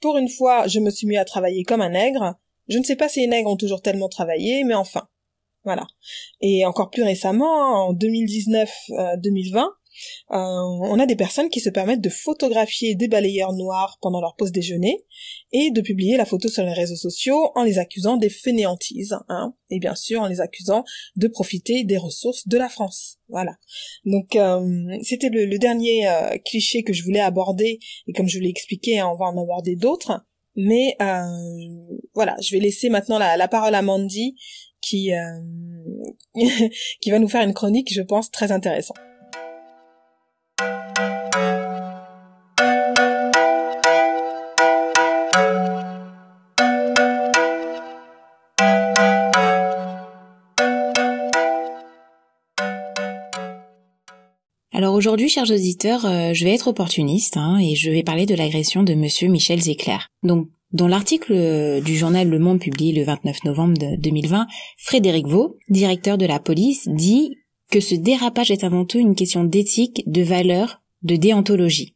pour 0.00 0.16
une 0.16 0.28
fois, 0.28 0.66
je 0.66 0.80
me 0.80 0.90
suis 0.90 1.06
mis 1.06 1.16
à 1.16 1.24
travailler 1.24 1.64
comme 1.64 1.80
un 1.80 1.90
nègre. 1.90 2.34
Je 2.68 2.78
ne 2.78 2.84
sais 2.84 2.96
pas 2.96 3.08
si 3.08 3.20
les 3.20 3.26
nègres 3.26 3.50
ont 3.50 3.56
toujours 3.56 3.82
tellement 3.82 4.08
travaillé, 4.08 4.64
mais 4.64 4.74
enfin. 4.74 5.08
Voilà. 5.64 5.86
Et 6.40 6.64
encore 6.64 6.90
plus 6.90 7.02
récemment, 7.02 7.88
en 7.88 7.94
2019-2020, 7.94 9.58
euh, 9.58 9.66
on 10.28 10.98
a 10.98 11.06
des 11.06 11.16
personnes 11.16 11.48
qui 11.48 11.60
se 11.60 11.70
permettent 11.70 12.00
de 12.00 12.08
photographier 12.08 12.94
des 12.94 13.08
balayeurs 13.08 13.52
noirs 13.52 13.98
pendant 14.00 14.20
leur 14.20 14.36
pause 14.36 14.52
déjeuner 14.52 15.04
et 15.52 15.70
de 15.70 15.80
publier 15.80 16.16
la 16.16 16.24
photo 16.24 16.48
sur 16.48 16.64
les 16.64 16.72
réseaux 16.72 16.96
sociaux 16.96 17.50
en 17.54 17.62
les 17.62 17.78
accusant 17.78 18.16
des 18.16 18.30
fainéantises, 18.30 19.16
hein, 19.28 19.54
et 19.70 19.78
bien 19.78 19.94
sûr 19.94 20.22
en 20.22 20.26
les 20.26 20.40
accusant 20.40 20.84
de 21.16 21.28
profiter 21.28 21.84
des 21.84 21.96
ressources 21.96 22.46
de 22.46 22.58
la 22.58 22.68
France. 22.68 23.18
Voilà. 23.28 23.56
Donc 24.04 24.36
euh, 24.36 24.98
c'était 25.02 25.28
le, 25.30 25.58
dernier 25.58 26.08
euh, 26.08 26.36
cliché 26.44 26.82
que 26.82 26.92
je 26.92 27.02
voulais 27.02 27.20
aborder 27.20 27.78
et 28.06 28.12
comme 28.12 28.28
je 28.28 28.38
l'ai 28.38 28.48
expliqué, 28.48 28.98
hein, 28.98 29.08
on 29.12 29.16
va 29.16 29.26
en 29.26 29.40
aborder 29.40 29.76
d'autres. 29.76 30.24
Mais 30.56 30.96
voilà, 32.14 32.36
je 32.42 32.54
vais 32.54 32.60
laisser 32.60 32.88
maintenant 32.88 33.18
la, 33.18 33.36
la 33.36 33.48
parole 33.48 33.74
à 33.74 33.82
Mandy 33.82 34.34
qui 34.80 35.10
qui 37.00 37.10
va 37.10 37.18
nous 37.18 37.28
faire 37.28 37.42
une 37.42 37.54
chronique, 37.54 37.92
je 37.92 38.02
pense, 38.02 38.30
très 38.30 38.52
intéressante. 38.52 38.96
Aujourd'hui, 55.00 55.30
chers 55.30 55.50
auditeurs, 55.50 56.04
euh, 56.04 56.34
je 56.34 56.44
vais 56.44 56.52
être 56.52 56.68
opportuniste 56.68 57.38
hein, 57.38 57.58
et 57.58 57.74
je 57.74 57.90
vais 57.90 58.02
parler 58.02 58.26
de 58.26 58.34
l'agression 58.34 58.82
de 58.82 58.92
Monsieur 58.92 59.28
Michel 59.28 59.58
Zéclair. 59.58 60.08
Donc, 60.22 60.48
dans 60.72 60.88
l'article 60.88 61.32
euh, 61.32 61.80
du 61.80 61.96
journal 61.96 62.28
Le 62.28 62.38
Monde 62.38 62.60
publié 62.60 62.92
le 62.92 63.02
29 63.02 63.44
novembre 63.44 63.96
2020, 63.96 64.46
Frédéric 64.76 65.26
Vaux, 65.26 65.56
directeur 65.70 66.18
de 66.18 66.26
la 66.26 66.38
police, 66.38 66.86
dit 66.86 67.38
que 67.70 67.80
ce 67.80 67.94
dérapage 67.94 68.50
est 68.50 68.62
avant 68.62 68.84
tout 68.84 68.98
une 68.98 69.14
question 69.14 69.42
d'éthique, 69.42 70.02
de 70.06 70.20
valeur, 70.20 70.82
de 71.02 71.16
déontologie. 71.16 71.94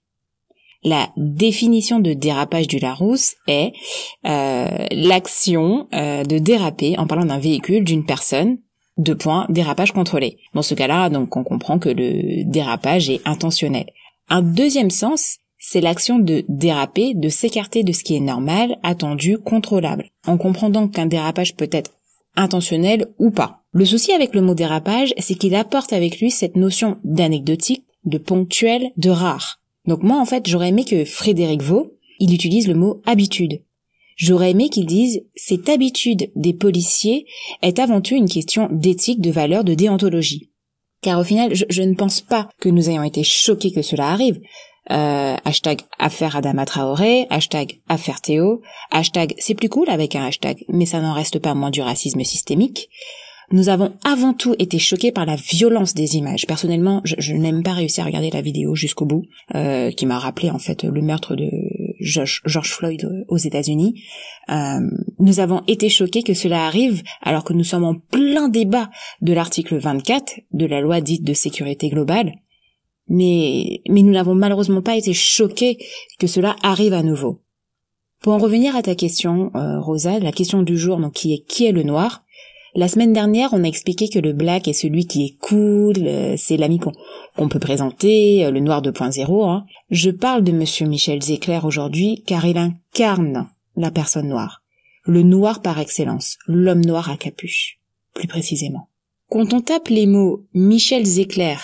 La 0.83 1.11
définition 1.19 2.01
de 2.01 2.14
dérapage 2.14 2.69
du 2.69 2.79
Larousse 2.79 3.35
est 3.47 3.73
euh, 4.25 4.87
l'action 4.93 5.88
de 5.93 6.38
déraper 6.38 6.99
en 6.99 7.07
parlant 7.07 7.27
d'un 7.27 7.38
véhicule, 7.38 7.85
d'une 7.85 8.07
personne, 8.07 8.59
deux 8.96 9.16
points, 9.16 9.46
dérapage 9.48 9.92
contrôlé. 9.92 10.38
Dans 10.54 10.62
ce 10.62 10.74
cas-là, 10.74 11.09
donc, 11.09 11.37
on 11.37 11.44
comprend 11.44 11.78
que 11.78 11.88
le 11.88 12.44
dérapage 12.44 13.11
est 13.11 13.20
intentionnel. 13.24 13.87
Un 14.28 14.42
deuxième 14.42 14.90
sens, 14.90 15.38
c'est 15.59 15.80
l'action 15.80 16.18
de 16.18 16.44
déraper, 16.48 17.14
de 17.14 17.28
s'écarter 17.28 17.83
de 17.83 17.92
ce 17.92 18.04
qui 18.04 18.16
est 18.16 18.20
normal, 18.20 18.76
attendu, 18.83 19.38
contrôlable. 19.38 20.11
On 20.26 20.37
comprend 20.37 20.70
donc 20.70 20.92
qu'un 20.92 21.07
dérapage 21.07 21.57
peut 21.57 21.70
être 21.72 21.90
intentionnel 22.37 23.07
ou 23.18 23.30
pas. 23.30 23.62
Le 23.72 23.85
souci 23.85 24.12
avec 24.12 24.35
le 24.35 24.40
mot 24.40 24.54
dérapage, 24.54 25.14
c'est 25.18 25.35
qu'il 25.35 25.54
apporte 25.54 25.92
avec 25.92 26.20
lui 26.20 26.30
cette 26.30 26.57
notion 26.57 26.98
d'anecdotique, 27.04 27.85
de 28.04 28.18
ponctuel, 28.18 28.92
de 28.96 29.11
rare. 29.11 29.61
Donc 29.87 30.02
moi, 30.02 30.18
en 30.18 30.24
fait, 30.24 30.48
j'aurais 30.48 30.68
aimé 30.68 30.85
que 30.85 31.04
Frédéric 31.04 31.62
Vaux, 31.62 31.94
il 32.20 32.33
utilise 32.33 32.68
le 32.68 32.74
mot 32.74 33.02
habitude. 33.07 33.62
J'aurais 34.16 34.50
aimé 34.50 34.68
qu'ils 34.68 34.87
disent 34.87 35.22
cette 35.35 35.68
habitude 35.68 36.31
des 36.37 36.55
policiers 36.55 37.27
est 37.62 37.79
avant 37.79 38.00
tout 38.00 38.14
une 38.14 38.29
question 38.29 38.68
d'éthique, 38.70 39.20
de 39.20 39.31
valeur, 39.31 39.64
de 39.64 39.74
déontologie. 39.74 40.50
Car 41.03 41.20
au 41.20 41.24
final, 41.24 41.53
je, 41.55 41.83
ne 41.83 41.94
pense 41.94 42.20
pas 42.20 42.48
que 42.61 42.68
nous 42.68 42.88
ayons 42.88 43.03
été 43.03 43.22
choqués 43.22 43.72
que 43.72 43.83
cela 43.83 44.09
arrive. 44.09 44.40
Euh, 44.90 45.37
hashtag 45.44 45.81
affaire 45.98 46.37
Adama 46.37 46.66
Traoré, 46.66 47.27
hashtag 47.31 47.81
affaire 47.88 48.20
Théo, 48.20 48.61
hashtag 48.90 49.35
c'est 49.38 49.55
plus 49.55 49.70
cool 49.70 49.88
avec 49.88 50.14
un 50.14 50.27
hashtag, 50.27 50.62
mais 50.68 50.85
ça 50.85 51.00
n'en 51.00 51.14
reste 51.14 51.38
pas 51.38 51.55
moins 51.55 51.70
du 51.70 51.81
racisme 51.81 52.22
systémique. 52.22 52.90
Nous 53.50 53.68
avons 53.68 53.92
avant 54.05 54.33
tout 54.33 54.55
été 54.59 54.79
choqués 54.79 55.12
par 55.12 55.27
la 55.27 55.37
violence 55.37 55.94
des 55.94 56.16
images. 56.16 56.46
Personnellement, 56.46 57.00
je, 57.05 57.14
je 57.18 57.33
n'ai 57.35 57.53
même 57.53 57.62
pas 57.62 57.72
réussi 57.72 58.00
à 58.00 58.05
regarder 58.05 58.31
la 58.31 58.40
vidéo 58.40 58.74
jusqu'au 58.74 59.05
bout, 59.05 59.24
euh, 59.55 59.90
qui 59.90 60.07
m'a 60.07 60.18
rappelé 60.18 60.50
en 60.50 60.59
fait 60.59 60.85
le 60.85 61.03
meurtre 61.03 61.35
de 61.37 61.50
George, 62.05 62.43
Floyd 62.71 63.25
aux 63.29 63.37
États-Unis. 63.37 64.03
Euh, 64.51 64.81
nous 65.19 65.40
avons 65.40 65.62
été 65.67 65.88
choqués 65.88 66.23
que 66.23 66.35
cela 66.35 66.67
arrive 66.67 67.03
alors 67.23 67.45
que 67.45 67.53
nous 67.53 67.64
sommes 67.64 67.85
en 67.85 67.95
plein 67.95 68.49
débat 68.49 68.90
de 69.23 69.33
l'article 69.33 69.79
24 69.79 70.40
de 70.53 70.67
la 70.67 70.81
loi 70.81 71.01
dite 71.01 71.25
de 71.25 71.33
sécurité 71.33 71.88
globale. 71.88 72.35
Mais, 73.09 73.83
mais 73.88 74.03
nous 74.03 74.12
n'avons 74.12 74.35
malheureusement 74.35 74.83
pas 74.83 74.97
été 74.97 75.12
choqués 75.12 75.79
que 76.19 76.27
cela 76.27 76.57
arrive 76.62 76.95
à 76.95 77.03
nouveau. 77.03 77.43
Pour 78.21 78.33
en 78.33 78.38
revenir 78.38 78.75
à 78.75 78.83
ta 78.83 78.95
question, 78.95 79.51
euh, 79.55 79.81
Rosa, 79.81 80.19
la 80.19 80.33
question 80.33 80.62
du 80.62 80.79
jour, 80.79 80.99
donc 80.99 81.12
qui 81.12 81.35
est 81.35 81.45
qui 81.47 81.67
est 81.67 81.73
le 81.73 81.83
noir? 81.83 82.24
La 82.75 82.89
semaine 82.89 83.13
dernière, 83.13 83.51
on 83.53 83.63
a 83.63 83.69
expliqué 83.69 84.09
que 84.09 84.19
le 84.19 84.33
black 84.33 84.67
est 84.67 84.73
celui 84.73 85.07
qui 85.07 85.25
est 85.25 85.37
cool, 85.41 85.95
euh, 85.99 86.35
c'est 86.37 86.57
l'ami 86.57 86.81
qu'on 87.37 87.49
peut 87.49 87.61
présenter, 87.61 88.45
euh, 88.45 88.51
le 88.51 88.61
noir 88.61 88.83
2.0. 88.83 89.49
Hein. 89.49 89.65
Je 89.91 90.11
parle 90.11 90.43
de 90.43 90.53
monsieur 90.53 90.87
Michel 90.87 91.23
Zecler 91.23 91.61
aujourd'hui 91.63 92.23
car 92.27 92.45
il 92.47 92.59
incarne 92.59 93.49
la 93.77 93.91
personne 93.91 94.29
noire. 94.29 94.63
Le 95.05 95.23
noir 95.23 95.63
par 95.63 95.79
excellence, 95.79 96.37
l'homme 96.47 96.85
noir 96.85 97.11
à 97.11 97.17
capuche, 97.17 97.79
plus 98.13 98.27
précisément. 98.27 98.89
Quand 99.31 99.53
on 99.53 99.61
tape 99.61 99.89
les 99.89 100.07
mots 100.07 100.45
Michel 100.55 101.05
Zecler 101.05 101.57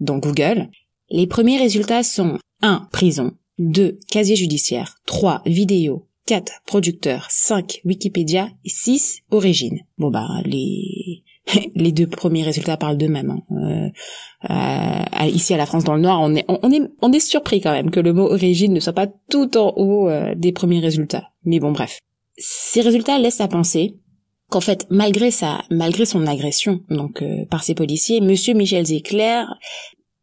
dans 0.00 0.18
Google, 0.18 0.68
les 1.10 1.26
premiers 1.26 1.58
résultats 1.58 2.02
sont 2.02 2.38
1. 2.62 2.88
Prison 2.92 3.32
2. 3.58 3.98
Casier 4.10 4.36
judiciaire 4.36 4.96
3. 5.06 5.42
Vidéo 5.46 6.06
4 6.26 6.62
producteurs, 6.66 7.26
5 7.30 7.80
Wikipédia 7.84 8.48
et 8.64 8.68
6 8.68 9.20
origines. 9.30 9.80
Bon 9.98 10.10
bah 10.10 10.28
les 10.44 11.22
les 11.74 11.92
deux 11.92 12.06
premiers 12.06 12.42
résultats 12.42 12.76
parlent 12.76 12.98
d'eux-mêmes. 12.98 13.38
Hein. 13.50 13.90
Euh, 14.50 15.26
ici 15.26 15.54
à 15.54 15.56
la 15.56 15.66
France 15.66 15.84
dans 15.84 15.94
le 15.94 16.00
Noir, 16.00 16.20
on 16.20 16.34
est 16.34 16.44
on, 16.48 16.70
est 16.72 16.82
on 17.02 17.12
est 17.12 17.20
surpris 17.20 17.60
quand 17.60 17.72
même 17.72 17.90
que 17.90 18.00
le 18.00 18.12
mot 18.12 18.30
origine 18.30 18.72
ne 18.72 18.80
soit 18.80 18.92
pas 18.92 19.06
tout 19.30 19.56
en 19.56 19.72
haut 19.76 20.08
euh, 20.08 20.34
des 20.34 20.52
premiers 20.52 20.80
résultats. 20.80 21.30
Mais 21.44 21.60
bon 21.60 21.72
bref, 21.72 22.00
ces 22.36 22.80
résultats 22.80 23.18
laissent 23.18 23.40
à 23.40 23.48
penser 23.48 23.96
qu'en 24.50 24.60
fait, 24.60 24.86
malgré 24.90 25.30
sa, 25.30 25.64
malgré 25.70 26.04
son 26.04 26.26
agression, 26.26 26.80
donc 26.88 27.22
euh, 27.22 27.44
par 27.50 27.64
ses 27.64 27.74
policiers, 27.74 28.20
Monsieur 28.20 28.54
Michel 28.54 28.86
Zecler 28.86 29.44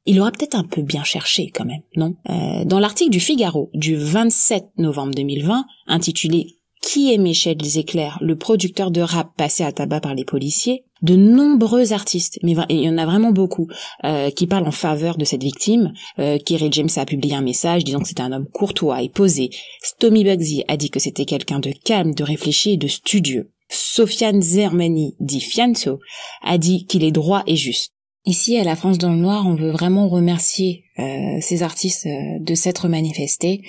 il 0.05 0.19
aura 0.19 0.31
peut-être 0.31 0.55
un 0.55 0.63
peu 0.63 0.81
bien 0.81 1.03
cherché 1.03 1.49
quand 1.53 1.65
même, 1.65 1.81
non? 1.95 2.15
Euh, 2.29 2.65
Dans 2.65 2.79
l'article 2.79 3.11
du 3.11 3.19
Figaro 3.19 3.69
du 3.73 3.95
27 3.95 4.65
novembre 4.77 5.13
2020, 5.15 5.65
intitulé 5.87 6.57
Qui 6.81 7.13
est 7.13 7.17
Michel 7.17 7.63
Zecler, 7.63 8.09
le 8.19 8.35
producteur 8.35 8.91
de 8.91 9.01
rap 9.01 9.35
passé 9.37 9.63
à 9.63 9.71
tabac 9.71 10.01
par 10.01 10.15
les 10.15 10.25
policiers? 10.25 10.83
De 11.01 11.15
nombreux 11.15 11.91
artistes, 11.91 12.39
mais 12.43 12.55
il 12.69 12.79
y 12.79 12.89
en 12.89 12.97
a 12.97 13.05
vraiment 13.05 13.31
beaucoup, 13.31 13.67
euh, 14.05 14.29
qui 14.29 14.47
parlent 14.47 14.67
en 14.67 14.71
faveur 14.71 15.17
de 15.17 15.25
cette 15.25 15.43
victime. 15.43 15.91
Euh, 16.19 16.37
James 16.71 16.89
a 16.95 17.05
publié 17.05 17.35
un 17.35 17.41
message 17.41 17.83
disant 17.83 17.99
que 17.99 18.07
c'était 18.07 18.21
un 18.21 18.31
homme 18.31 18.47
courtois 18.47 19.01
et 19.01 19.09
posé. 19.09 19.49
Stomy 19.81 20.23
Bugsy 20.23 20.63
a 20.69 20.77
dit 20.77 20.89
que 20.89 20.99
c'était 20.99 21.25
quelqu'un 21.25 21.59
de 21.59 21.71
calme, 21.71 22.13
de 22.13 22.23
réfléchi 22.23 22.71
et 22.71 22.77
de 22.77 22.87
studieux. 22.87 23.51
Sofiane 23.69 24.41
Zermani, 24.41 25.15
dit 25.19 25.41
Fianso, 25.41 25.99
a 26.41 26.57
dit 26.57 26.85
qu'il 26.85 27.03
est 27.03 27.11
droit 27.11 27.43
et 27.47 27.55
juste. 27.55 27.93
Ici, 28.25 28.57
à 28.57 28.63
la 28.63 28.77
France 28.77 28.97
dans 28.97 29.11
le 29.11 29.17
Noir, 29.17 29.45
on 29.45 29.55
veut 29.55 29.71
vraiment 29.71 30.07
remercier 30.07 30.85
euh, 30.97 31.37
ces 31.41 31.61
artistes 31.61 32.05
euh, 32.05 32.39
de 32.39 32.55
s'être 32.55 32.87
manifestés. 32.87 33.61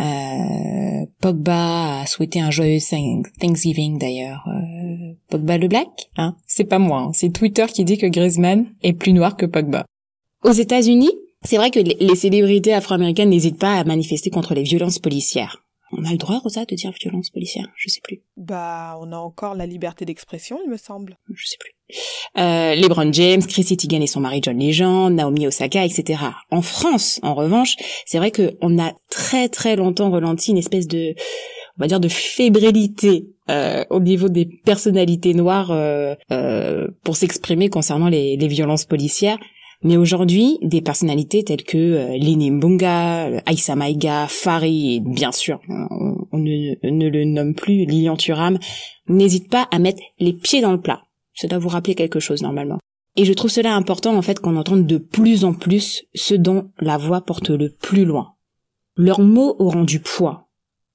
Euh, 0.00 1.04
Pogba 1.20 2.00
a 2.00 2.06
souhaité 2.06 2.40
un 2.40 2.50
joyeux 2.50 2.78
Thanksgiving 3.38 3.98
d'ailleurs. 3.98 4.46
Euh, 4.48 5.12
Pogba 5.28 5.58
le 5.58 5.68
Black, 5.68 6.10
hein 6.16 6.36
C'est 6.46 6.64
pas 6.64 6.78
moi, 6.78 7.00
hein. 7.00 7.10
c'est 7.12 7.30
Twitter 7.30 7.66
qui 7.66 7.84
dit 7.84 7.98
que 7.98 8.06
Griezmann 8.06 8.66
est 8.82 8.94
plus 8.94 9.12
noir 9.12 9.36
que 9.36 9.44
Pogba. 9.44 9.84
Aux 10.42 10.52
États-Unis, 10.52 11.12
c'est 11.44 11.58
vrai 11.58 11.70
que 11.70 11.80
les 11.80 12.16
célébrités 12.16 12.72
afro-américaines 12.72 13.28
n'hésitent 13.28 13.58
pas 13.58 13.74
à 13.74 13.84
manifester 13.84 14.30
contre 14.30 14.54
les 14.54 14.62
violences 14.62 14.98
policières. 14.98 15.62
On 15.92 16.04
a 16.04 16.10
le 16.10 16.18
droit, 16.18 16.38
Rosa, 16.38 16.64
de 16.64 16.74
dire 16.74 16.92
violence 17.00 17.30
policière 17.30 17.66
Je 17.76 17.88
sais 17.88 18.00
plus. 18.02 18.22
Bah, 18.36 18.98
on 19.00 19.12
a 19.12 19.16
encore 19.16 19.54
la 19.54 19.66
liberté 19.66 20.04
d'expression, 20.04 20.58
il 20.64 20.70
me 20.70 20.76
semble. 20.76 21.16
Je 21.32 21.46
sais 21.46 21.56
plus. 21.58 21.72
Euh, 22.36 22.74
LeBron 22.74 23.12
James, 23.12 23.42
Chrissy 23.42 23.76
Teigen 23.76 24.02
et 24.02 24.06
son 24.06 24.20
mari 24.20 24.40
John 24.42 24.58
Legend, 24.58 25.14
Naomi 25.14 25.46
Osaka, 25.46 25.84
etc. 25.84 26.22
En 26.50 26.60
France, 26.60 27.18
en 27.22 27.34
revanche, 27.34 27.76
c'est 28.04 28.18
vrai 28.18 28.30
qu'on 28.30 28.78
a 28.78 28.92
très 29.10 29.48
très 29.48 29.76
longtemps 29.76 30.10
relenti 30.10 30.50
une 30.50 30.58
espèce 30.58 30.86
de, 30.86 31.14
on 31.78 31.82
va 31.82 31.86
dire, 31.86 32.00
de 32.00 32.08
fébrilité 32.08 33.26
euh, 33.48 33.84
au 33.88 34.00
niveau 34.00 34.28
des 34.28 34.44
personnalités 34.44 35.32
noires 35.32 35.70
euh, 35.70 36.14
euh 36.30 36.88
pour 37.02 37.16
s'exprimer 37.16 37.70
concernant 37.70 38.08
les, 38.08 38.36
les 38.36 38.48
violences 38.48 38.84
policières. 38.84 39.38
Mais 39.82 39.96
aujourd'hui, 39.96 40.58
des 40.62 40.80
personnalités 40.80 41.44
telles 41.44 41.62
que 41.62 41.78
euh, 41.78 42.16
Lini 42.16 42.50
Mbunga, 42.50 43.42
Aïssa 43.46 43.76
Maïga, 43.76 44.26
Fari 44.28 45.00
bien 45.00 45.30
sûr, 45.30 45.60
on, 45.68 46.38
ne, 46.38 46.74
ne, 46.90 47.08
le 47.08 47.24
nomme 47.24 47.54
plus, 47.54 47.84
Lilian 47.84 48.16
Thuram, 48.16 48.58
n'hésitent 49.08 49.50
pas 49.50 49.68
à 49.70 49.78
mettre 49.78 50.02
les 50.18 50.32
pieds 50.32 50.60
dans 50.60 50.72
le 50.72 50.80
plat. 50.80 51.02
Ça 51.34 51.46
doit 51.46 51.58
vous 51.58 51.68
rappeler 51.68 51.94
quelque 51.94 52.18
chose 52.18 52.42
normalement. 52.42 52.78
Et 53.14 53.24
je 53.24 53.32
trouve 53.32 53.50
cela 53.50 53.74
important 53.74 54.16
en 54.16 54.22
fait 54.22 54.40
qu'on 54.40 54.56
entende 54.56 54.86
de 54.86 54.98
plus 54.98 55.44
en 55.44 55.52
plus 55.52 56.04
ce 56.14 56.34
dont 56.34 56.70
la 56.80 56.96
voix 56.96 57.20
porte 57.20 57.50
le 57.50 57.70
plus 57.70 58.04
loin. 58.04 58.34
Leurs 58.96 59.20
mots 59.20 59.54
auront 59.60 59.84
du 59.84 60.00
poids, 60.00 60.48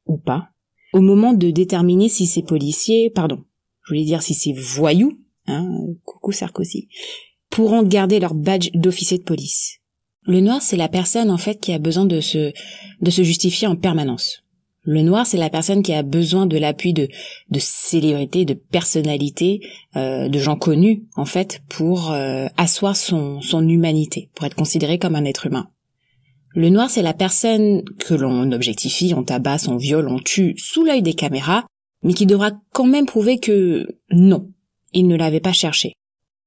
ou 0.06 0.18
pas, 0.18 0.50
au 0.94 1.00
moment 1.00 1.34
de 1.34 1.52
déterminer 1.52 2.10
si 2.10 2.28
ces 2.28 2.44
policiers, 2.44 3.10
pardon, 3.10 3.44
je 3.84 3.94
voulais 3.94 4.06
dire 4.06 4.22
si 4.22 4.34
ces 4.34 4.54
voyous, 4.54 5.18
hein, 5.48 5.70
coucou 6.04 6.32
Sarkozy, 6.32 6.90
pourront 7.54 7.84
garder 7.84 8.20
leur 8.20 8.34
badge 8.34 8.72
d'officier 8.74 9.20
de 9.20 9.24
police. 9.24 9.78
Le 10.26 10.40
noir, 10.40 10.64
c'est 10.64 10.76
la 10.76 10.90
personne 10.90 11.30
en 11.30 11.38
fait 11.38 11.60
qui 11.60 11.72
a 11.72 11.78
besoin 11.78 12.06
de 12.06 12.20
se 12.20 12.52
de 13.02 13.12
se 13.12 13.22
justifier 13.22 13.68
en 13.68 13.76
permanence. 13.76 14.40
Le 14.82 15.04
noir, 15.04 15.28
c'est 15.28 15.38
la 15.38 15.52
personne 15.52 15.84
qui 15.84 15.94
a 15.94 16.02
besoin 16.02 16.48
de 16.48 16.58
l'appui 16.58 16.94
de 16.94 17.08
de 17.52 17.60
célébrités, 17.60 18.46
de 18.46 18.56
personnalités, 18.56 19.62
euh, 19.96 20.30
de 20.30 20.40
gens 20.40 20.56
connus 20.56 21.04
en 21.16 21.26
fait 21.26 21.62
pour 21.70 22.12
euh, 22.12 22.48
asseoir 22.58 22.96
son 22.96 23.40
son 23.42 23.68
humanité, 23.68 24.32
pour 24.34 24.48
être 24.48 24.56
considéré 24.56 24.98
comme 24.98 25.16
un 25.16 25.26
être 25.26 25.46
humain. 25.46 25.68
Le 26.56 26.70
noir, 26.70 26.90
c'est 26.90 27.04
la 27.04 27.14
personne 27.14 27.84
que 28.00 28.16
l'on 28.16 28.52
objectifie, 28.52 29.14
on 29.16 29.24
tabasse, 29.24 29.68
on 29.68 29.78
viole, 29.78 30.08
on 30.08 30.20
tue 30.20 30.56
sous 30.58 30.84
l'œil 30.84 31.04
des 31.04 31.14
caméras, 31.14 31.66
mais 32.02 32.14
qui 32.14 32.26
devra 32.26 32.50
quand 32.72 32.88
même 32.88 33.06
prouver 33.06 33.38
que 33.38 33.96
non, 34.10 34.50
il 34.92 35.08
ne 35.08 35.16
l'avait 35.16 35.40
pas 35.40 35.54
cherché. 35.54 35.94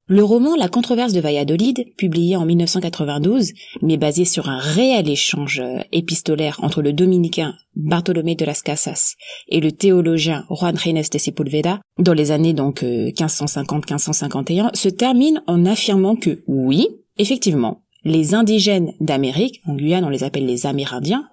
Le 0.08 0.22
roman 0.22 0.54
La 0.54 0.68
controverse 0.68 1.12
de 1.12 1.20
Valladolid, 1.20 1.84
publié 1.96 2.36
en 2.36 2.46
1992, 2.46 3.50
mais 3.82 3.96
basé 3.96 4.24
sur 4.24 4.48
un 4.48 4.60
réel 4.60 5.10
échange 5.10 5.58
euh, 5.58 5.80
épistolaire 5.90 6.60
entre 6.62 6.80
le 6.80 6.92
dominicain 6.92 7.56
Bartolomé 7.74 8.36
de 8.36 8.44
las 8.44 8.62
Casas 8.62 9.16
et 9.48 9.58
le 9.58 9.72
théologien 9.72 10.44
Juan 10.48 10.76
Renes 10.76 11.02
de 11.12 11.18
Sepulveda, 11.18 11.80
dans 11.98 12.12
les 12.12 12.30
années 12.30 12.52
donc 12.52 12.84
1550-1551, 12.84 14.66
euh, 14.66 14.68
se 14.74 14.88
termine 14.88 15.42
en 15.48 15.66
affirmant 15.66 16.14
que 16.14 16.44
oui, 16.46 16.86
effectivement, 17.18 17.82
les 18.04 18.36
indigènes 18.36 18.92
d'Amérique, 19.00 19.60
en 19.66 19.74
Guyane 19.74 20.04
on 20.04 20.08
les 20.10 20.22
appelle 20.22 20.46
les 20.46 20.66
Amérindiens, 20.66 21.28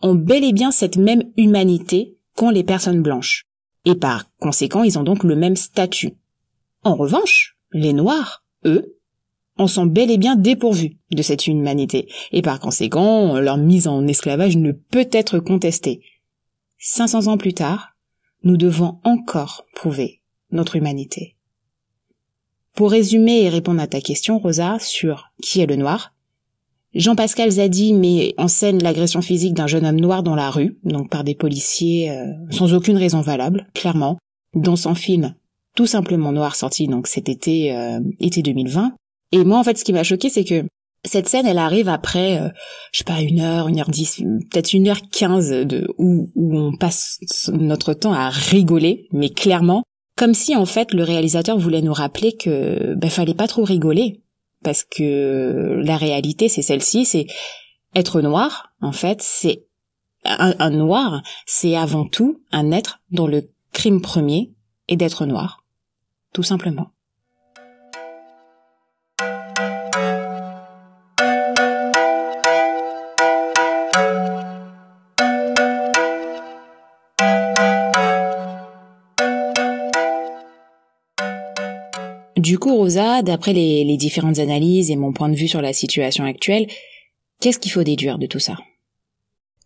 ont 0.00 0.14
bel 0.14 0.42
et 0.42 0.54
bien 0.54 0.70
cette 0.70 0.96
même 0.96 1.24
humanité 1.36 2.16
qu'ont 2.34 2.48
les 2.48 2.64
personnes 2.64 3.02
blanches. 3.02 3.44
Et 3.84 3.94
par 3.94 4.24
conséquent, 4.40 4.84
ils 4.84 4.98
ont 4.98 5.04
donc 5.04 5.22
le 5.22 5.36
même 5.36 5.56
statut. 5.56 6.14
En 6.82 6.94
revanche, 6.94 7.55
les 7.72 7.92
Noirs, 7.92 8.44
eux, 8.64 8.96
en 9.58 9.66
sont 9.66 9.86
bel 9.86 10.10
et 10.10 10.18
bien 10.18 10.36
dépourvus 10.36 10.98
de 11.10 11.22
cette 11.22 11.46
humanité, 11.46 12.08
et 12.32 12.42
par 12.42 12.60
conséquent, 12.60 13.38
leur 13.38 13.56
mise 13.56 13.88
en 13.88 14.06
esclavage 14.06 14.56
ne 14.56 14.72
peut 14.72 15.08
être 15.12 15.38
contestée. 15.38 16.02
500 16.78 17.26
ans 17.26 17.38
plus 17.38 17.54
tard, 17.54 17.96
nous 18.42 18.56
devons 18.56 18.98
encore 19.04 19.64
prouver 19.74 20.20
notre 20.50 20.76
humanité. 20.76 21.36
Pour 22.74 22.90
résumer 22.90 23.42
et 23.42 23.48
répondre 23.48 23.80
à 23.80 23.86
ta 23.86 24.00
question, 24.00 24.38
Rosa, 24.38 24.76
sur 24.78 25.32
qui 25.42 25.60
est 25.60 25.66
le 25.66 25.76
noir, 25.76 26.12
Jean-Pascal 26.94 27.50
Zadi 27.50 27.92
met 27.92 28.34
en 28.38 28.48
scène 28.48 28.82
l'agression 28.82 29.22
physique 29.22 29.54
d'un 29.54 29.66
jeune 29.66 29.84
homme 29.84 30.00
noir 30.00 30.22
dans 30.22 30.34
la 30.34 30.50
rue, 30.50 30.78
donc 30.84 31.10
par 31.10 31.24
des 31.24 31.34
policiers 31.34 32.10
euh, 32.10 32.32
sans 32.50 32.74
aucune 32.74 32.96
raison 32.96 33.20
valable, 33.20 33.66
clairement, 33.74 34.18
dans 34.54 34.76
son 34.76 34.94
film 34.94 35.34
tout 35.76 35.86
simplement 35.86 36.32
noir 36.32 36.56
sorti 36.56 36.88
donc 36.88 37.06
cet 37.06 37.28
été 37.28 37.76
euh, 37.76 38.00
été 38.18 38.42
2020 38.42 38.92
et 39.32 39.44
moi 39.44 39.58
en 39.58 39.64
fait 39.64 39.78
ce 39.78 39.84
qui 39.84 39.92
m'a 39.92 40.02
choqué 40.02 40.28
c'est 40.28 40.44
que 40.44 40.64
cette 41.04 41.28
scène 41.28 41.46
elle 41.46 41.58
arrive 41.58 41.88
après 41.88 42.40
euh, 42.40 42.48
je 42.92 42.98
sais 42.98 43.04
pas 43.04 43.20
une 43.20 43.40
heure 43.40 43.68
une 43.68 43.78
heure 43.78 43.90
dix 43.90 44.16
peut-être 44.50 44.72
une 44.72 44.88
heure 44.88 45.02
quinze 45.12 45.50
de 45.50 45.86
où, 45.98 46.30
où 46.34 46.58
on 46.58 46.76
passe 46.76 47.20
notre 47.52 47.94
temps 47.94 48.12
à 48.12 48.28
rigoler 48.28 49.06
mais 49.12 49.30
clairement 49.30 49.84
comme 50.16 50.34
si 50.34 50.56
en 50.56 50.66
fait 50.66 50.92
le 50.92 51.04
réalisateur 51.04 51.58
voulait 51.58 51.82
nous 51.82 51.92
rappeler 51.92 52.32
que 52.32 52.94
ben 52.94 53.10
fallait 53.10 53.34
pas 53.34 53.46
trop 53.46 53.62
rigoler 53.62 54.22
parce 54.64 54.82
que 54.82 55.80
la 55.84 55.96
réalité 55.96 56.48
c'est 56.48 56.62
celle-ci, 56.62 57.04
c'est 57.04 57.26
être 57.96 58.20
noir, 58.20 58.72
en 58.80 58.92
fait, 58.92 59.22
c'est 59.22 59.64
un, 60.24 60.70
noir, 60.70 61.22
c'est 61.46 61.76
avant 61.76 62.04
tout 62.04 62.42
un 62.52 62.72
être 62.72 63.00
dont 63.10 63.26
le 63.26 63.48
crime 63.72 64.00
premier 64.00 64.52
est 64.88 64.96
d'être 64.96 65.24
noir, 65.24 65.64
tout 66.36 66.42
simplement. 66.42 66.90
Du 82.36 82.58
coup, 82.58 82.76
Rosa, 82.76 83.22
d'après 83.22 83.54
les, 83.54 83.84
les, 83.84 83.96
différentes 83.96 84.38
analyses 84.38 84.90
et 84.90 84.96
mon 84.96 85.14
point 85.14 85.30
de 85.30 85.34
vue 85.34 85.48
sur 85.48 85.62
la 85.62 85.72
situation 85.72 86.24
actuelle, 86.24 86.66
qu'est-ce 87.40 87.58
qu'il 87.58 87.72
faut 87.72 87.82
déduire 87.82 88.18
de 88.18 88.26
tout 88.26 88.40
ça? 88.40 88.58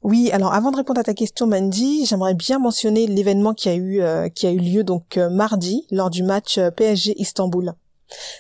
Oui, 0.03 0.31
alors 0.33 0.55
avant 0.55 0.71
de 0.71 0.77
répondre 0.77 0.99
à 0.99 1.05
ta 1.05 1.13
question, 1.13 1.47
Mandy, 1.47 2.07
j'aimerais 2.07 2.35
bien 2.35 2.59
mentionner 2.59 3.07
l'événement 3.07 3.53
qui 3.53 3.69
a 3.69 3.75
eu 3.75 4.01
euh, 4.01 4.31
qui 4.31 4.47
a 4.47 4.51
eu 4.51 4.59
lieu 4.59 4.83
donc 4.83 5.19
euh, 5.19 5.29
mardi 5.29 5.87
lors 5.91 6.09
du 6.09 6.23
match 6.23 6.57
euh, 6.57 6.71
PSG 6.71 7.21
Istanbul. 7.21 7.75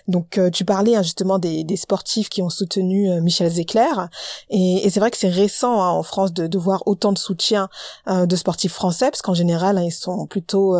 Donc 0.08 0.40
tu 0.52 0.64
parlais 0.64 0.96
hein, 0.96 1.02
justement 1.04 1.38
des, 1.38 1.62
des, 1.62 1.76
sportifs 1.76 2.28
qui 2.28 2.42
ont 2.42 2.50
soutenu 2.50 3.08
Michel 3.20 3.48
Zecler 3.48 3.86
et, 4.48 4.84
et 4.84 4.90
c'est 4.90 4.98
vrai 4.98 5.12
que 5.12 5.16
c'est 5.16 5.28
récent 5.28 5.80
hein, 5.80 5.90
en 5.90 6.02
France 6.02 6.32
de, 6.32 6.48
de, 6.48 6.58
voir 6.58 6.82
autant 6.86 7.12
de 7.12 7.18
soutien 7.18 7.68
de 8.08 8.34
sportifs 8.34 8.72
français 8.72 9.12
parce 9.12 9.22
qu'en 9.22 9.32
général 9.32 9.78
hein, 9.78 9.84
ils 9.84 9.92
sont 9.92 10.26
plutôt 10.26 10.74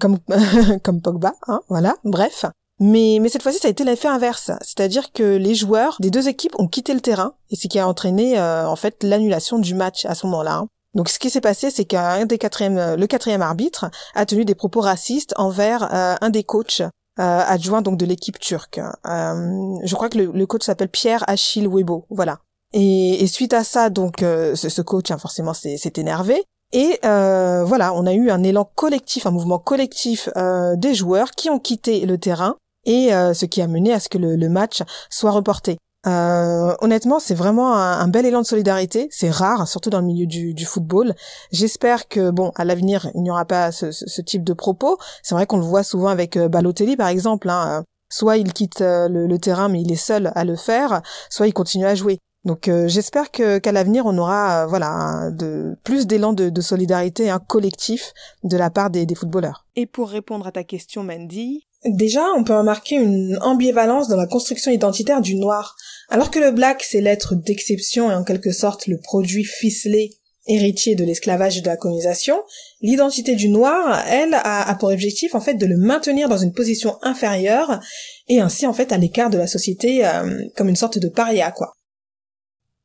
comme 0.00 0.18
comme 0.82 1.02
Pogba, 1.02 1.34
voilà. 1.68 1.96
Bref, 2.04 2.46
mais, 2.82 3.18
mais 3.20 3.28
cette 3.28 3.44
fois-ci, 3.44 3.60
ça 3.60 3.68
a 3.68 3.70
été 3.70 3.84
l'effet 3.84 4.08
inverse. 4.08 4.50
C'est-à-dire 4.60 5.12
que 5.12 5.36
les 5.36 5.54
joueurs 5.54 5.96
des 6.00 6.10
deux 6.10 6.28
équipes 6.28 6.58
ont 6.58 6.66
quitté 6.66 6.94
le 6.94 7.00
terrain, 7.00 7.34
et 7.50 7.54
ce 7.54 7.68
qui 7.68 7.78
a 7.78 7.86
entraîné 7.86 8.36
euh, 8.36 8.66
en 8.66 8.74
fait 8.74 9.04
l'annulation 9.04 9.60
du 9.60 9.76
match 9.76 10.04
à 10.04 10.16
ce 10.16 10.26
moment-là. 10.26 10.56
Hein. 10.56 10.68
Donc 10.94 11.08
ce 11.08 11.20
qui 11.20 11.30
s'est 11.30 11.40
passé, 11.40 11.70
c'est 11.70 11.84
qu'un 11.84 12.26
des 12.26 12.38
quatrièmes, 12.38 12.78
euh, 12.78 12.96
le 12.96 13.06
quatrième 13.06 13.40
arbitre 13.40 13.88
a 14.16 14.26
tenu 14.26 14.44
des 14.44 14.56
propos 14.56 14.80
racistes 14.80 15.32
envers 15.36 15.94
euh, 15.94 16.16
un 16.20 16.30
des 16.30 16.42
coachs 16.42 16.82
adjoints 17.18 17.82
donc 17.82 17.98
de 17.98 18.06
l'équipe 18.06 18.38
turque. 18.40 18.80
je 19.04 19.94
crois 19.94 20.08
que 20.08 20.18
le, 20.18 20.46
coach 20.46 20.64
s'appelle 20.64 20.88
Pierre 20.88 21.22
Achille 21.28 21.68
Webo, 21.68 22.06
voilà. 22.10 22.38
Et, 22.72 23.22
et, 23.22 23.26
suite 23.28 23.52
à 23.52 23.64
ça, 23.64 23.90
donc 23.90 24.20
ce, 24.20 24.54
ce 24.54 24.82
coach 24.82 25.10
hein, 25.10 25.18
forcément 25.18 25.52
s'est 25.52 25.92
énervé. 25.96 26.42
Et 26.72 26.98
voilà, 27.02 27.92
on 27.92 28.06
a 28.06 28.14
eu 28.14 28.30
un 28.30 28.42
élan 28.42 28.68
collectif, 28.74 29.26
un 29.26 29.30
mouvement 29.30 29.58
collectif 29.58 30.30
des 30.76 30.94
joueurs 30.94 31.32
qui 31.32 31.50
ont 31.50 31.58
quitté 31.58 32.06
le 32.06 32.16
terrain 32.16 32.56
et 32.84 33.14
euh, 33.14 33.34
ce 33.34 33.46
qui 33.46 33.62
a 33.62 33.66
mené 33.66 33.92
à 33.92 34.00
ce 34.00 34.08
que 34.08 34.18
le, 34.18 34.48
match 34.48 34.82
soit 35.10 35.30
reporté. 35.30 35.78
Euh, 36.06 36.74
honnêtement, 36.80 37.20
c'est 37.20 37.34
vraiment 37.34 37.74
un, 37.74 38.08
bel 38.08 38.26
élan 38.26 38.42
de 38.42 38.46
solidarité. 38.46 39.08
C'est 39.10 39.30
rare, 39.30 39.68
surtout 39.68 39.90
dans 39.90 40.00
le 40.00 40.06
milieu 40.06 40.26
du, 40.26 40.54
du 40.54 40.64
football. 40.64 41.14
J'espère 41.52 42.08
que, 42.08 42.30
bon, 42.30 42.52
à 42.56 42.64
l'avenir, 42.64 43.10
il 43.14 43.22
n'y 43.22 43.30
aura 43.30 43.44
pas 43.44 43.72
ce, 43.72 43.90
ce, 43.92 44.20
type 44.20 44.44
de 44.44 44.52
propos. 44.52 44.98
C'est 45.22 45.34
vrai 45.34 45.46
qu'on 45.46 45.58
le 45.58 45.64
voit 45.64 45.84
souvent 45.84 46.08
avec 46.08 46.36
euh, 46.36 46.48
Balotelli, 46.48 46.96
par 46.96 47.08
exemple. 47.08 47.48
Hein. 47.48 47.84
Soit 48.10 48.36
il 48.36 48.52
quitte 48.52 48.80
euh, 48.80 49.08
le, 49.08 49.38
terrain, 49.38 49.68
mais 49.68 49.80
il 49.80 49.92
est 49.92 49.96
seul 49.96 50.32
à 50.34 50.44
le 50.44 50.56
faire, 50.56 51.02
soit 51.30 51.46
il 51.46 51.54
continue 51.54 51.86
à 51.86 51.94
jouer. 51.94 52.18
Donc 52.44 52.68
j'espère 52.86 53.30
que 53.30 53.58
qu'à 53.58 53.70
l'avenir 53.70 54.04
on 54.04 54.18
aura 54.18 54.66
voilà 54.66 55.30
de 55.30 55.76
plus 55.84 56.08
d'élan 56.08 56.32
de, 56.32 56.50
de, 56.50 56.60
solidarité 56.60 57.30
un 57.30 57.38
collectif 57.38 58.12
de 58.42 58.56
la 58.56 58.68
part 58.68 58.90
des, 58.90 59.06
des 59.06 59.14
footballeurs. 59.14 59.64
Et 59.76 59.86
pour 59.86 60.08
répondre 60.08 60.48
à 60.48 60.50
ta 60.50 60.64
question 60.64 61.04
Mandy, 61.04 61.68
Déjà, 61.84 62.24
on 62.36 62.44
peut 62.44 62.56
remarquer 62.56 62.96
une 62.96 63.38
ambivalence 63.40 64.08
dans 64.08 64.16
la 64.16 64.26
construction 64.26 64.70
identitaire 64.70 65.20
du 65.20 65.34
noir. 65.34 65.76
Alors 66.08 66.30
que 66.30 66.38
le 66.38 66.52
black, 66.52 66.82
c'est 66.82 67.00
l'être 67.00 67.34
d'exception 67.34 68.10
et 68.10 68.14
en 68.14 68.24
quelque 68.24 68.52
sorte 68.52 68.86
le 68.86 68.98
produit 68.98 69.44
ficelé 69.44 70.12
héritier 70.46 70.94
de 70.94 71.04
l'esclavage 71.04 71.58
et 71.58 71.60
de 71.60 71.66
la 71.66 71.76
colonisation, 71.76 72.36
l'identité 72.80 73.36
du 73.36 73.48
noir, 73.48 74.04
elle, 74.08 74.34
a, 74.34 74.74
pour 74.78 74.90
objectif 74.90 75.34
en 75.34 75.40
fait 75.40 75.54
de 75.54 75.66
le 75.66 75.76
maintenir 75.76 76.28
dans 76.28 76.38
une 76.38 76.52
position 76.52 76.96
inférieure 77.02 77.80
et 78.28 78.40
ainsi 78.40 78.66
en 78.66 78.72
fait 78.72 78.92
à 78.92 78.98
l'écart 78.98 79.30
de 79.30 79.38
la 79.38 79.46
société 79.46 80.04
euh, 80.04 80.42
comme 80.56 80.68
une 80.68 80.76
sorte 80.76 80.98
de 80.98 81.08
paria 81.08 81.50
quoi. 81.52 81.72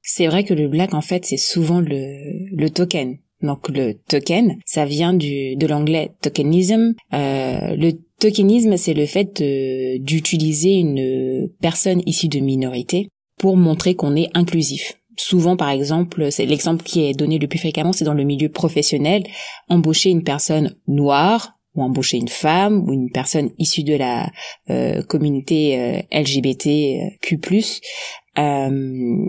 C'est 0.01 0.27
vrai 0.27 0.43
que 0.43 0.53
le 0.53 0.67
black 0.67 0.93
en 0.93 1.01
fait 1.01 1.25
c'est 1.25 1.37
souvent 1.37 1.79
le, 1.79 2.55
le 2.55 2.69
token. 2.69 3.17
Donc 3.41 3.69
le 3.69 3.93
token, 3.93 4.57
ça 4.65 4.85
vient 4.85 5.13
du 5.13 5.55
de 5.55 5.67
l'anglais 5.67 6.11
tokenism. 6.21 6.93
Euh, 7.13 7.75
le 7.75 7.91
Tokenisme, 8.19 8.77
c'est 8.77 8.93
le 8.93 9.05
fait 9.05 9.41
d'utiliser 10.01 10.73
une 10.73 11.49
personne 11.61 12.01
issue 12.05 12.27
de 12.27 12.39
minorité 12.39 13.09
pour 13.37 13.57
montrer 13.57 13.95
qu'on 13.95 14.15
est 14.15 14.29
inclusif. 14.33 14.97
Souvent, 15.17 15.57
par 15.57 15.69
exemple, 15.69 16.31
c'est 16.31 16.45
l'exemple 16.45 16.83
qui 16.83 17.05
est 17.05 17.13
donné 17.13 17.39
le 17.39 17.47
plus 17.47 17.59
fréquemment, 17.59 17.93
c'est 17.93 18.05
dans 18.05 18.13
le 18.13 18.23
milieu 18.23 18.49
professionnel, 18.49 19.23
embaucher 19.67 20.09
une 20.09 20.23
personne 20.23 20.75
noire 20.87 21.57
ou 21.75 21.83
embaucher 21.83 22.17
une 22.17 22.27
femme 22.27 22.87
ou 22.87 22.93
une 22.93 23.11
personne 23.11 23.51
issue 23.57 23.83
de 23.83 23.95
la 23.95 24.31
euh, 24.69 25.01
communauté 25.03 25.79
euh, 25.79 26.01
LGBTQ+, 26.11 27.39
euh, 28.37 29.25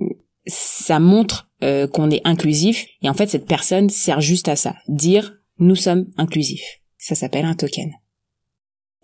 ça 0.47 0.99
montre 0.99 1.51
euh, 1.63 1.87
qu'on 1.87 2.11
est 2.11 2.23
inclusif 2.25 2.87
et 3.03 3.09
en 3.09 3.15
fait 3.15 3.29
cette 3.29 3.47
personne 3.47 3.91
sert 3.91 4.21
juste 4.21 4.49
à 4.49 4.57
ça, 4.57 4.77
dire 4.89 5.35
nous 5.59 5.77
sommes 5.77 6.07
inclusifs. 6.17 6.81
Ça 6.99 7.15
s'appelle 7.15 7.45
un 7.45 7.55
token. 7.55 7.93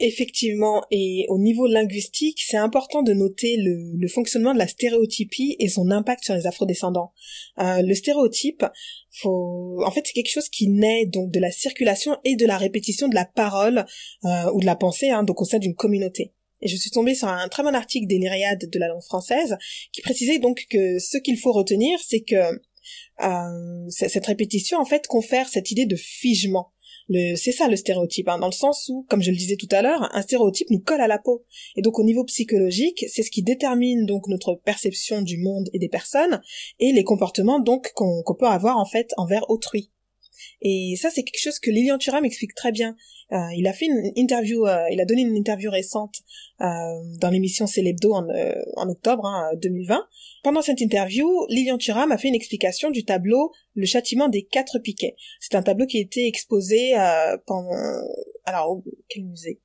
Effectivement, 0.01 0.83
et 0.91 1.25
au 1.29 1.39
niveau 1.39 1.69
linguistique, 1.69 2.43
c'est 2.45 2.57
important 2.57 3.03
de 3.05 3.13
noter 3.13 3.57
le, 3.59 4.09
fonctionnement 4.09 4.53
de 4.53 4.59
la 4.59 4.67
stéréotypie 4.67 5.55
et 5.61 5.69
son 5.69 5.91
impact 5.93 6.25
sur 6.25 6.35
les 6.35 6.49
afrodescendants. 6.49 7.13
Euh, 7.61 7.81
le 7.81 7.95
stéréotype, 7.95 8.65
faut... 9.13 9.81
en 9.87 9.91
fait, 9.93 10.03
c'est 10.05 10.13
quelque 10.13 10.33
chose 10.33 10.49
qui 10.49 10.69
naît 10.69 11.07
donc 11.07 11.31
de 11.31 11.39
la 11.39 11.53
circulation 11.53 12.17
et 12.25 12.35
de 12.35 12.45
la 12.45 12.59
répétition 12.59 13.07
de 13.07 13.15
la 13.15 13.25
parole 13.25 13.87
euh, 14.25 14.51
ou 14.53 14.61
de 14.61 14.67
la 14.67 14.75
pensée, 14.75 15.11
hein, 15.11 15.23
donc 15.23 15.41
au 15.41 15.45
sein 15.45 15.61
d'une 15.61 15.77
communauté. 15.77 16.33
Et 16.61 16.67
je 16.67 16.77
suis 16.77 16.91
tombée 16.91 17.15
sur 17.15 17.29
un 17.29 17.49
très 17.49 17.63
bon 17.63 17.75
article 17.75 18.09
des 18.09 18.19
Lyriades 18.19 18.69
de 18.69 18.79
la 18.81 18.89
langue 18.89 19.03
française 19.03 19.57
qui 19.93 20.01
précisait 20.01 20.41
donc 20.41 20.67
que 20.71 20.99
ce 20.99 21.19
qu'il 21.19 21.39
faut 21.39 21.53
retenir, 21.53 22.01
c'est 22.05 22.23
que 22.23 22.35
euh, 23.23 23.89
cette 23.91 24.27
répétition 24.27 24.79
en 24.79 24.85
fait 24.85 25.07
confère 25.07 25.49
cette 25.49 25.71
idée 25.71 25.87
de 25.87 25.97
figement 25.97 26.74
c'est 27.09 27.53
ça 27.53 27.69
le 27.69 27.77
stéréotype, 27.77 28.29
hein, 28.29 28.39
dans 28.39 28.47
le 28.49 28.53
sens 28.53 28.89
où, 28.89 29.07
comme 29.09 29.23
je 29.23 29.31
le 29.31 29.37
disais 29.37 29.57
tout 29.57 29.69
à 29.71 29.83
l'heure, 29.83 30.09
un 30.15 30.23
stéréotype 30.23 30.71
nous 30.71 30.81
colle 30.81 31.01
à 31.01 31.09
la 31.09 31.19
peau. 31.19 31.45
Et 31.77 31.83
donc 31.83 31.99
au 31.99 32.05
niveau 32.05 32.25
psychologique, 32.25 33.05
c'est 33.09 33.23
ce 33.23 33.31
qui 33.31 33.43
détermine 33.43 34.07
donc 34.07 34.29
notre 34.29 34.55
perception 34.55 35.23
du 35.23 35.39
monde 35.39 35.69
et 35.73 35.79
des 35.79 35.89
personnes 35.89 36.41
et 36.81 36.93
les 36.93 37.05
comportements 37.05 37.61
donc 37.61 37.93
qu'on 37.95 38.23
peut 38.39 38.47
avoir 38.47 38.79
en 38.79 38.87
fait 38.87 39.11
envers 39.17 39.49
autrui. 39.51 39.91
Et 40.63 40.95
ça, 41.01 41.11
c'est 41.11 41.23
quelque 41.23 41.41
chose 41.41 41.59
que 41.59 41.71
Lilian 41.71 41.99
Thuram 41.99 42.25
explique 42.25 42.55
très 42.55 42.73
bien. 42.73 42.97
Euh, 43.33 43.39
il 43.57 43.67
a 43.67 43.73
fait 43.73 43.87
une 43.87 44.13
interview, 44.17 44.67
euh, 44.67 44.85
il 44.91 45.01
a 45.01 45.05
donné 45.05 45.23
une 45.23 45.37
interview 45.37 45.71
récente 45.71 46.17
euh, 46.61 46.65
dans 47.21 47.31
l'émission 47.31 47.67
Célébdo 47.67 48.13
en, 48.13 48.27
en 48.77 48.89
octobre 48.89 49.31
2020. 49.61 50.07
Pendant 50.45 50.61
cette 50.61 50.83
interview, 50.83 51.27
Lilian 51.49 51.79
Thuram 51.79 52.13
a 52.13 52.19
fait 52.19 52.29
une 52.29 52.35
explication 52.35 52.91
du 52.91 53.07
tableau 53.07 53.51
Le 53.75 53.87
châtiment 53.87 54.29
des 54.29 54.43
quatre 54.45 54.79
piquets. 54.79 55.17
C'est 55.41 55.55
un 55.55 55.63
tableau 55.63 55.87
qui 55.87 55.97
a 55.97 56.03
été 56.03 56.29
exposé 56.29 56.93
pendant... 57.47 57.71
Alors, 58.45 58.83
quel 59.09 59.25
musée? 59.25 59.63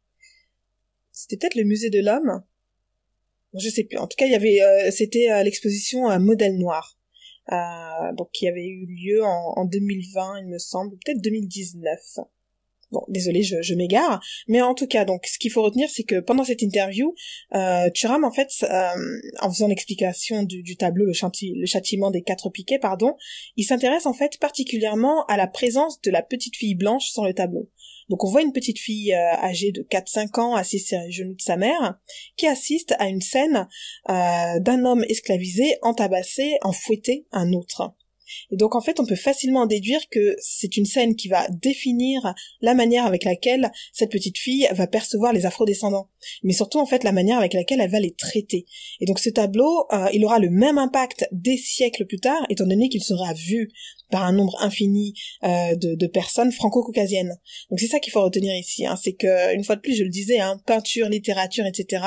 C'était 1.12 1.36
peut-être 1.36 1.56
le 1.56 1.66
musée 1.66 1.90
de 1.90 2.00
l'homme? 2.00 2.46
Je 3.54 3.68
sais 3.68 3.84
plus. 3.84 3.98
En 3.98 4.08
tout 4.08 4.16
cas, 4.18 4.26
il 4.26 4.32
y 4.32 4.36
avait... 4.36 4.90
C'était 4.92 5.44
l'exposition 5.44 6.18
Modèle 6.18 6.58
Noir. 6.58 6.98
Euh, 7.52 8.14
donc 8.16 8.30
qui 8.32 8.48
avait 8.48 8.68
eu 8.68 8.86
lieu 8.86 9.24
en, 9.24 9.54
en 9.58 9.66
2020, 9.66 10.42
il 10.42 10.48
me 10.48 10.60
semble, 10.60 10.96
peut-être 11.00 11.20
2019. 11.22 12.00
Bon, 12.92 13.02
désolé, 13.08 13.44
je, 13.44 13.74
m'égare, 13.76 14.20
mais 14.48 14.64
en 14.64 14.74
tout 14.74 14.88
cas, 14.88 15.06
donc, 15.06 15.28
ce 15.28 15.38
qu'il 15.38 15.52
faut 15.52 15.62
retenir, 15.62 15.88
c'est 15.92 16.04
que 16.04 16.20
pendant 16.20 16.44
cette 16.44 16.64
interview, 16.64 17.14
euh, 17.54 17.88
en 18.04 18.32
fait, 18.32 18.50
euh, 18.64 18.90
en 19.42 19.52
faisant 19.52 19.68
l'explication 19.68 20.42
du, 20.42 20.76
tableau, 20.76 21.06
le, 21.06 21.14
châtiment 21.14 22.10
des 22.10 22.24
quatre 22.24 22.50
piquets, 22.50 22.80
pardon, 22.80 23.16
il 23.58 23.64
s'intéresse 23.64 24.08
en 24.08 24.14
fait 24.14 24.40
particulièrement 24.40 25.24
à 25.28 25.38
la 25.38 25.46
présence 25.46 26.02
de 26.02 26.10
la 26.10 26.24
petite 26.24 26.56
fille 26.56 26.76
blanche 26.76 27.12
sur 27.12 27.24
le 27.24 27.34
tableau. 27.34 27.70
Donc 28.10 28.24
on 28.24 28.30
voit 28.30 28.42
une 28.42 28.54
petite 28.54 28.80
fille 28.80 29.14
euh, 29.14 29.34
âgée 29.36 29.72
de 29.72 29.84
4-5 29.84 30.40
ans 30.40 30.56
assise 30.56 30.88
sur 30.88 31.00
les 31.00 31.12
genoux 31.12 31.36
de 31.36 31.42
sa 31.42 31.58
mère, 31.58 32.00
qui 32.38 32.48
assiste 32.48 32.96
à 32.98 33.08
une 33.08 33.22
scène 33.22 33.68
euh, 34.10 34.60
d'un 34.60 34.84
homme 34.84 35.06
esclavisé 35.08 35.76
entabassé, 35.84 36.58
en 36.64 36.72
fouetté 36.72 37.28
un 37.32 37.54
autre. 37.54 37.94
Et 38.52 38.58
donc 38.58 38.76
en 38.76 38.82
fait, 38.82 39.00
on 39.00 39.06
peut 39.06 39.16
facilement 39.16 39.66
déduire 39.66 40.02
que 40.10 40.36
c'est 40.40 40.78
une 40.78 40.86
scène 40.86 41.16
qui 41.16 41.28
va 41.28 41.48
définir 41.50 42.34
la 42.62 42.74
manière 42.74 43.06
avec 43.06 43.24
laquelle 43.24 43.72
cette 43.94 44.12
petite 44.12 44.38
fille 44.38 44.68
va 44.72 44.88
percevoir 44.88 45.34
les 45.34 45.46
afrodescendants, 45.46 46.10
mais 46.44 46.54
surtout 46.54 46.80
en 46.80 46.86
fait 46.86 47.04
la 47.04 47.12
manière 47.12 47.38
avec 47.38 47.54
laquelle 47.54 47.82
elle 47.82 47.92
va 47.92 48.00
les 48.00 48.14
traiter. 48.14 48.66
Et 49.00 49.06
donc 49.06 49.20
ce 49.20 49.30
tableau, 49.30 49.86
euh, 49.92 50.08
il 50.14 50.24
aura 50.26 50.40
le 50.40 50.50
même 50.50 50.78
impact 50.78 51.28
des 51.32 51.58
siècles 51.58 52.06
plus 52.06 52.20
tard, 52.20 52.46
étant 52.50 52.66
donné 52.66 52.90
qu'il 52.90 53.04
sera 53.04 53.34
vu 53.34 53.72
par 54.10 54.24
un 54.24 54.34
nombre 54.34 54.58
infini 54.62 55.14
euh, 55.44 55.76
de, 55.76 56.08
personnes 56.08 56.52
franco-caucasiennes. 56.52 57.36
Donc 57.70 57.80
c'est 57.80 57.88
ça 57.88 58.00
qu'il 58.00 58.12
faut 58.12 58.24
retenir 58.24 58.56
ici, 58.56 58.86
hein, 58.86 58.96
c'est 59.02 59.14
que 59.14 59.56
une 59.56 59.64
fois 59.64 59.76
de 59.76 59.82
plus, 59.82 59.96
je 59.96 60.04
le 60.04 60.10
disais, 60.10 60.40
hein, 60.40 60.60
peinture, 60.66 61.08
littérature, 61.10 61.66
etc 61.66 62.02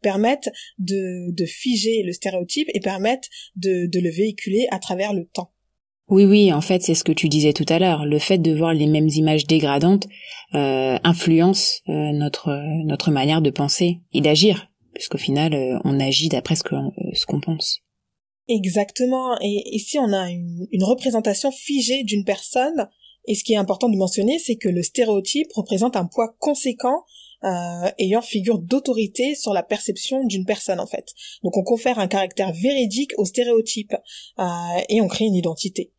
permettent 0.00 0.50
de, 0.78 1.32
figer 1.46 2.02
le 2.04 2.12
stéréotype 2.12 2.68
et 2.72 2.80
permettent 2.80 3.28
de 3.56 4.00
le 4.00 4.10
véhiculer 4.10 4.66
à 4.70 4.78
travers 4.78 5.12
le 5.12 5.26
temps. 5.26 5.53
Oui, 6.10 6.24
oui, 6.26 6.52
en 6.52 6.60
fait, 6.60 6.82
c'est 6.82 6.94
ce 6.94 7.04
que 7.04 7.12
tu 7.12 7.28
disais 7.28 7.54
tout 7.54 7.64
à 7.68 7.78
l'heure. 7.78 8.04
Le 8.04 8.18
fait 8.18 8.38
de 8.38 8.54
voir 8.54 8.74
les 8.74 8.86
mêmes 8.86 9.08
images 9.08 9.46
dégradantes 9.46 10.06
euh, 10.54 10.98
influence 11.02 11.80
euh, 11.88 12.12
notre 12.12 12.50
notre 12.84 13.10
manière 13.10 13.40
de 13.40 13.50
penser 13.50 14.00
et 14.12 14.20
d'agir, 14.20 14.68
puisqu'au 14.92 15.18
final, 15.18 15.54
euh, 15.54 15.78
on 15.84 15.98
agit 15.98 16.28
d'après 16.28 16.56
ce 16.56 16.62
qu'on 16.62 16.92
ce 17.14 17.24
qu'on 17.24 17.40
pense. 17.40 17.80
Exactement. 18.48 19.38
Et 19.40 19.62
ici, 19.74 19.98
on 19.98 20.12
a 20.12 20.30
une, 20.30 20.66
une 20.70 20.84
représentation 20.84 21.50
figée 21.50 22.04
d'une 22.04 22.24
personne. 22.24 22.88
Et 23.26 23.34
ce 23.34 23.42
qui 23.42 23.54
est 23.54 23.56
important 23.56 23.88
de 23.88 23.96
mentionner, 23.96 24.38
c'est 24.38 24.56
que 24.56 24.68
le 24.68 24.82
stéréotype 24.82 25.50
représente 25.54 25.96
un 25.96 26.04
poids 26.04 26.36
conséquent 26.38 27.04
euh, 27.44 27.90
ayant 27.98 28.22
figure 28.22 28.58
d'autorité 28.58 29.34
sur 29.34 29.52
la 29.52 29.62
perception 29.62 30.24
d'une 30.24 30.46
personne 30.46 30.80
en 30.80 30.86
fait. 30.86 31.12
Donc 31.42 31.56
on 31.56 31.62
confère 31.62 31.98
un 31.98 32.08
caractère 32.08 32.52
véridique 32.52 33.12
au 33.18 33.24
stéréotype 33.24 33.94
euh, 34.38 34.44
et 34.88 35.00
on 35.00 35.08
crée 35.08 35.26
une 35.26 35.34
identité. 35.34 35.92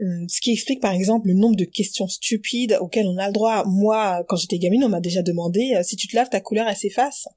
Hum, 0.00 0.26
ce 0.28 0.40
qui 0.40 0.52
explique 0.52 0.80
par 0.80 0.92
exemple 0.92 1.28
le 1.28 1.34
nombre 1.34 1.56
de 1.56 1.64
questions 1.64 2.08
stupides 2.08 2.78
auxquelles 2.80 3.06
on 3.06 3.18
a 3.18 3.26
le 3.26 3.32
droit. 3.32 3.64
Moi, 3.66 4.24
quand 4.28 4.36
j'étais 4.36 4.58
gamine, 4.58 4.84
on 4.84 4.88
m'a 4.88 5.00
déjà 5.00 5.22
demandé 5.22 5.74
euh, 5.76 5.82
si 5.82 5.96
tu 5.96 6.08
te 6.08 6.16
laves 6.16 6.30
ta 6.30 6.40
couleur 6.40 6.66
elle 6.68 6.76
s'efface? 6.76 7.28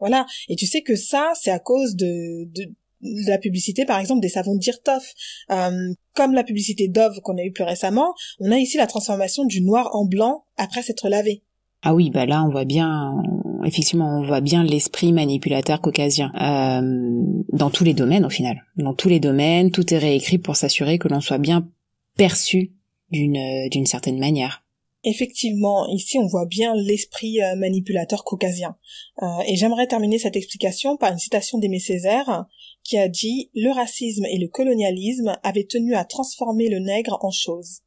Voilà. 0.00 0.26
Et 0.48 0.56
tu 0.56 0.66
sais 0.66 0.82
que 0.82 0.96
ça, 0.96 1.32
c'est 1.40 1.50
à 1.50 1.58
cause 1.58 1.96
de, 1.96 2.44
de, 2.54 2.72
la 3.00 3.38
publicité, 3.38 3.84
par 3.84 3.98
exemple, 3.98 4.20
des 4.20 4.28
savons 4.28 4.54
Dirtoff. 4.54 5.12
Euh, 5.50 5.92
comme 6.14 6.34
la 6.34 6.44
publicité 6.44 6.88
Dove 6.88 7.20
qu'on 7.22 7.36
a 7.36 7.42
eu 7.42 7.52
plus 7.52 7.64
récemment, 7.64 8.14
on 8.40 8.50
a 8.50 8.58
ici 8.58 8.76
la 8.76 8.86
transformation 8.86 9.44
du 9.44 9.60
noir 9.60 9.94
en 9.94 10.04
blanc 10.04 10.44
après 10.56 10.82
s'être 10.82 11.08
lavé. 11.08 11.42
Ah 11.82 11.94
oui, 11.94 12.10
bah 12.10 12.26
là 12.26 12.44
on 12.44 12.50
voit 12.50 12.64
bien, 12.64 13.22
effectivement, 13.64 14.18
on 14.18 14.26
voit 14.26 14.40
bien 14.40 14.64
l'esprit 14.64 15.12
manipulateur 15.12 15.80
caucasien 15.80 16.32
euh, 16.34 17.44
dans 17.52 17.70
tous 17.70 17.84
les 17.84 17.94
domaines 17.94 18.26
au 18.26 18.30
final. 18.30 18.64
Dans 18.76 18.94
tous 18.94 19.08
les 19.08 19.20
domaines, 19.20 19.70
tout 19.70 19.94
est 19.94 19.98
réécrit 19.98 20.38
pour 20.38 20.56
s'assurer 20.56 20.98
que 20.98 21.06
l'on 21.06 21.20
soit 21.20 21.38
bien 21.38 21.68
perçu 22.16 22.72
d'une 23.10 23.68
d'une 23.70 23.86
certaine 23.86 24.18
manière. 24.18 24.64
Effectivement, 25.04 25.86
ici 25.88 26.18
on 26.18 26.26
voit 26.26 26.46
bien 26.46 26.74
l'esprit 26.74 27.40
euh, 27.40 27.54
manipulateur 27.54 28.24
caucasien. 28.24 28.76
Euh, 29.22 29.26
et 29.46 29.54
j'aimerais 29.54 29.86
terminer 29.86 30.18
cette 30.18 30.34
explication 30.34 30.96
par 30.96 31.12
une 31.12 31.18
citation 31.18 31.58
d'Aimé 31.58 31.78
Césaire 31.78 32.46
qui 32.82 32.98
a 32.98 33.08
dit 33.08 33.50
Le 33.54 33.70
racisme 33.70 34.24
et 34.24 34.38
le 34.38 34.48
colonialisme 34.48 35.38
avaient 35.44 35.66
tenu 35.66 35.94
à 35.94 36.04
transformer 36.04 36.68
le 36.68 36.80
nègre 36.80 37.18
en 37.20 37.30
chose 37.30 37.82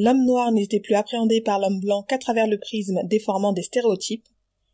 l'homme 0.00 0.24
noir 0.24 0.52
n'était 0.52 0.78
plus 0.78 0.94
appréhendé 0.94 1.40
par 1.40 1.58
l'homme 1.58 1.80
blanc 1.80 2.04
qu'à 2.04 2.18
travers 2.18 2.46
le 2.46 2.60
prisme 2.60 3.00
déformant 3.06 3.52
des 3.52 3.64
stéréotypes, 3.64 4.28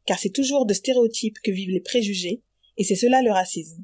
car 0.04 0.18
c'est 0.18 0.28
toujours 0.28 0.66
de 0.66 0.74
stéréotypes 0.74 1.38
que 1.42 1.50
vivent 1.50 1.70
les 1.70 1.80
préjugés, 1.80 2.42
et 2.76 2.84
c'est 2.84 2.94
cela 2.94 3.22
le 3.22 3.30
racisme. 3.30 3.82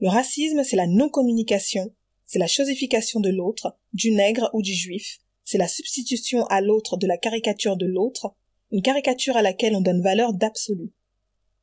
Le 0.00 0.08
racisme, 0.10 0.62
c'est 0.62 0.76
la 0.76 0.86
non-communication, 0.86 1.94
c'est 2.26 2.38
la 2.38 2.48
chosification 2.48 3.20
de 3.20 3.30
l'autre, 3.30 3.78
du 3.94 4.10
nègre 4.10 4.50
ou 4.52 4.60
du 4.60 4.74
juif, 4.74 5.20
c'est 5.42 5.56
la 5.56 5.68
substitution 5.68 6.44
à 6.46 6.60
l'autre 6.60 6.98
de 6.98 7.06
la 7.06 7.16
caricature 7.16 7.78
de 7.78 7.86
l'autre, 7.86 8.34
une 8.72 8.82
caricature 8.82 9.38
à 9.38 9.42
laquelle 9.42 9.74
on 9.74 9.80
donne 9.80 10.02
valeur 10.02 10.34
d'absolu. 10.34 10.92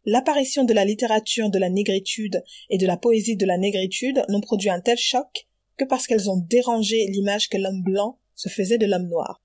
L'apparition 0.06 0.64
de 0.64 0.74
la 0.74 0.86
littérature 0.86 1.52
de 1.52 1.60
la 1.60 1.70
négritude 1.70 2.44
et 2.72 2.80
de 2.80 2.88
la 2.88 2.98
poésie 2.98 3.38
de 3.38 3.46
la 3.46 3.60
négritude 3.60 4.24
n'ont 4.30 4.42
produit 4.42 4.72
un 4.72 4.82
tel 4.82 4.98
choc 4.98 5.48
que 5.78 5.86
parce 5.86 6.08
qu'elles 6.08 6.32
ont 6.32 6.44
dérangé 6.50 7.06
l'image 7.12 7.50
que 7.50 7.58
l'homme 7.58 7.84
blanc 7.84 8.19
se 8.40 8.48
faisait 8.48 8.78
de 8.78 8.86
l'homme 8.86 9.10
noir. 9.10 9.42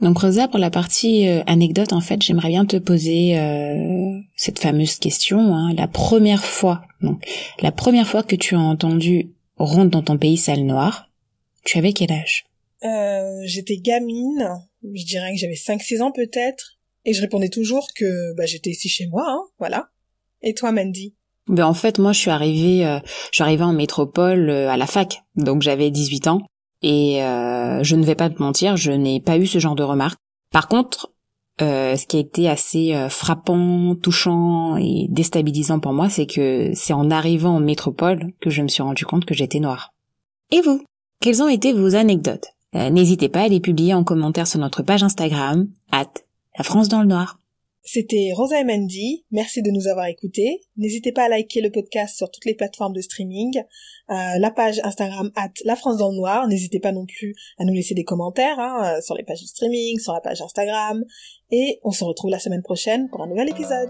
Donc 0.00 0.18
Rosa, 0.18 0.48
pour 0.48 0.58
la 0.58 0.70
partie 0.70 1.28
euh, 1.28 1.42
anecdote, 1.46 1.92
en 1.92 2.00
fait, 2.00 2.22
j'aimerais 2.22 2.48
bien 2.48 2.64
te 2.64 2.78
poser 2.78 3.38
euh, 3.38 4.18
cette 4.34 4.58
fameuse 4.58 4.96
question. 4.96 5.54
Hein, 5.54 5.74
la 5.74 5.86
première 5.86 6.42
fois, 6.42 6.82
donc 7.02 7.22
la 7.60 7.70
première 7.70 8.08
fois 8.08 8.22
que 8.22 8.34
tu 8.34 8.54
as 8.54 8.60
entendu 8.60 9.34
rentre 9.56 9.90
dans 9.90 10.02
ton 10.02 10.16
pays 10.16 10.38
sale 10.38 10.64
noir, 10.64 11.10
tu 11.64 11.76
avais 11.76 11.92
quel 11.92 12.12
âge? 12.12 12.46
Euh, 12.82 13.42
J'étais 13.44 13.76
gamine, 13.76 14.48
je 14.82 15.04
dirais 15.04 15.32
que 15.32 15.38
j'avais 15.38 15.52
5-6 15.52 16.00
ans 16.00 16.12
peut-être, 16.12 16.78
et 17.04 17.12
je 17.12 17.20
répondais 17.20 17.50
toujours 17.50 17.88
que 17.94 18.34
bah, 18.36 18.46
j'étais 18.46 18.70
ici 18.70 18.88
chez 18.88 19.06
moi, 19.06 19.26
hein, 19.28 19.42
voilà. 19.58 19.90
Et 20.40 20.54
toi, 20.54 20.72
Mandy? 20.72 21.14
Ben 21.46 21.66
en 21.66 21.74
fait, 21.74 21.98
moi, 21.98 22.14
je 22.14 22.20
suis 22.20 22.30
arrivée, 22.30 22.86
euh, 22.86 23.00
je 23.32 23.36
suis 23.36 23.42
arrivée 23.42 23.64
en 23.64 23.74
métropole 23.74 24.48
à 24.48 24.78
la 24.78 24.86
fac, 24.86 25.20
donc 25.36 25.60
j'avais 25.60 25.90
18 25.90 26.28
ans. 26.28 26.40
Et 26.82 27.22
euh, 27.22 27.82
je 27.82 27.96
ne 27.96 28.04
vais 28.04 28.14
pas 28.14 28.30
te 28.30 28.42
mentir, 28.42 28.76
je 28.76 28.92
n'ai 28.92 29.20
pas 29.20 29.38
eu 29.38 29.46
ce 29.46 29.58
genre 29.58 29.74
de 29.74 29.82
remarques. 29.82 30.18
Par 30.50 30.68
contre, 30.68 31.12
euh, 31.60 31.96
ce 31.96 32.06
qui 32.06 32.16
a 32.16 32.20
été 32.20 32.48
assez 32.48 32.94
euh, 32.94 33.08
frappant, 33.08 33.94
touchant 33.94 34.76
et 34.76 35.06
déstabilisant 35.10 35.80
pour 35.80 35.92
moi, 35.92 36.08
c'est 36.08 36.26
que 36.26 36.70
c'est 36.74 36.94
en 36.94 37.10
arrivant 37.10 37.56
en 37.56 37.60
métropole 37.60 38.32
que 38.40 38.50
je 38.50 38.62
me 38.62 38.68
suis 38.68 38.82
rendu 38.82 39.04
compte 39.04 39.26
que 39.26 39.34
j'étais 39.34 39.60
noire. 39.60 39.92
Et 40.50 40.62
vous? 40.62 40.82
Quelles 41.20 41.42
ont 41.42 41.48
été 41.48 41.72
vos 41.72 41.94
anecdotes? 41.94 42.48
N'hésitez 42.72 43.28
pas 43.28 43.42
à 43.42 43.48
les 43.48 43.60
publier 43.60 43.94
en 43.94 44.04
commentaire 44.04 44.46
sur 44.46 44.60
notre 44.60 44.82
page 44.82 45.02
Instagram, 45.02 45.68
at 45.90 46.08
la 46.56 46.64
France 46.64 46.88
dans 46.88 47.00
le 47.00 47.08
noir. 47.08 47.39
C'était 47.82 48.30
Rosa 48.34 48.60
et 48.60 48.64
Mandy. 48.64 49.24
Merci 49.30 49.62
de 49.62 49.70
nous 49.70 49.88
avoir 49.88 50.06
écoutés. 50.06 50.60
N'hésitez 50.76 51.12
pas 51.12 51.24
à 51.24 51.28
liker 51.28 51.60
le 51.60 51.70
podcast 51.70 52.16
sur 52.16 52.30
toutes 52.30 52.44
les 52.44 52.54
plateformes 52.54 52.92
de 52.92 53.00
streaming, 53.00 53.58
euh, 54.10 54.14
la 54.38 54.50
page 54.50 54.80
Instagram 54.84 55.30
at 55.34 55.50
La 55.64 55.76
France 55.76 55.96
dans 55.96 56.10
le 56.10 56.16
Noir. 56.16 56.46
N'hésitez 56.46 56.78
pas 56.78 56.92
non 56.92 57.06
plus 57.06 57.34
à 57.58 57.64
nous 57.64 57.72
laisser 57.72 57.94
des 57.94 58.04
commentaires 58.04 58.58
hein, 58.58 58.96
euh, 58.96 59.00
sur 59.00 59.14
les 59.14 59.24
pages 59.24 59.40
de 59.40 59.46
streaming, 59.46 59.98
sur 59.98 60.12
la 60.12 60.20
page 60.20 60.42
Instagram. 60.42 61.04
Et 61.50 61.80
on 61.82 61.90
se 61.90 62.04
retrouve 62.04 62.30
la 62.30 62.38
semaine 62.38 62.62
prochaine 62.62 63.08
pour 63.08 63.22
un 63.22 63.26
nouvel 63.26 63.48
épisode. 63.48 63.88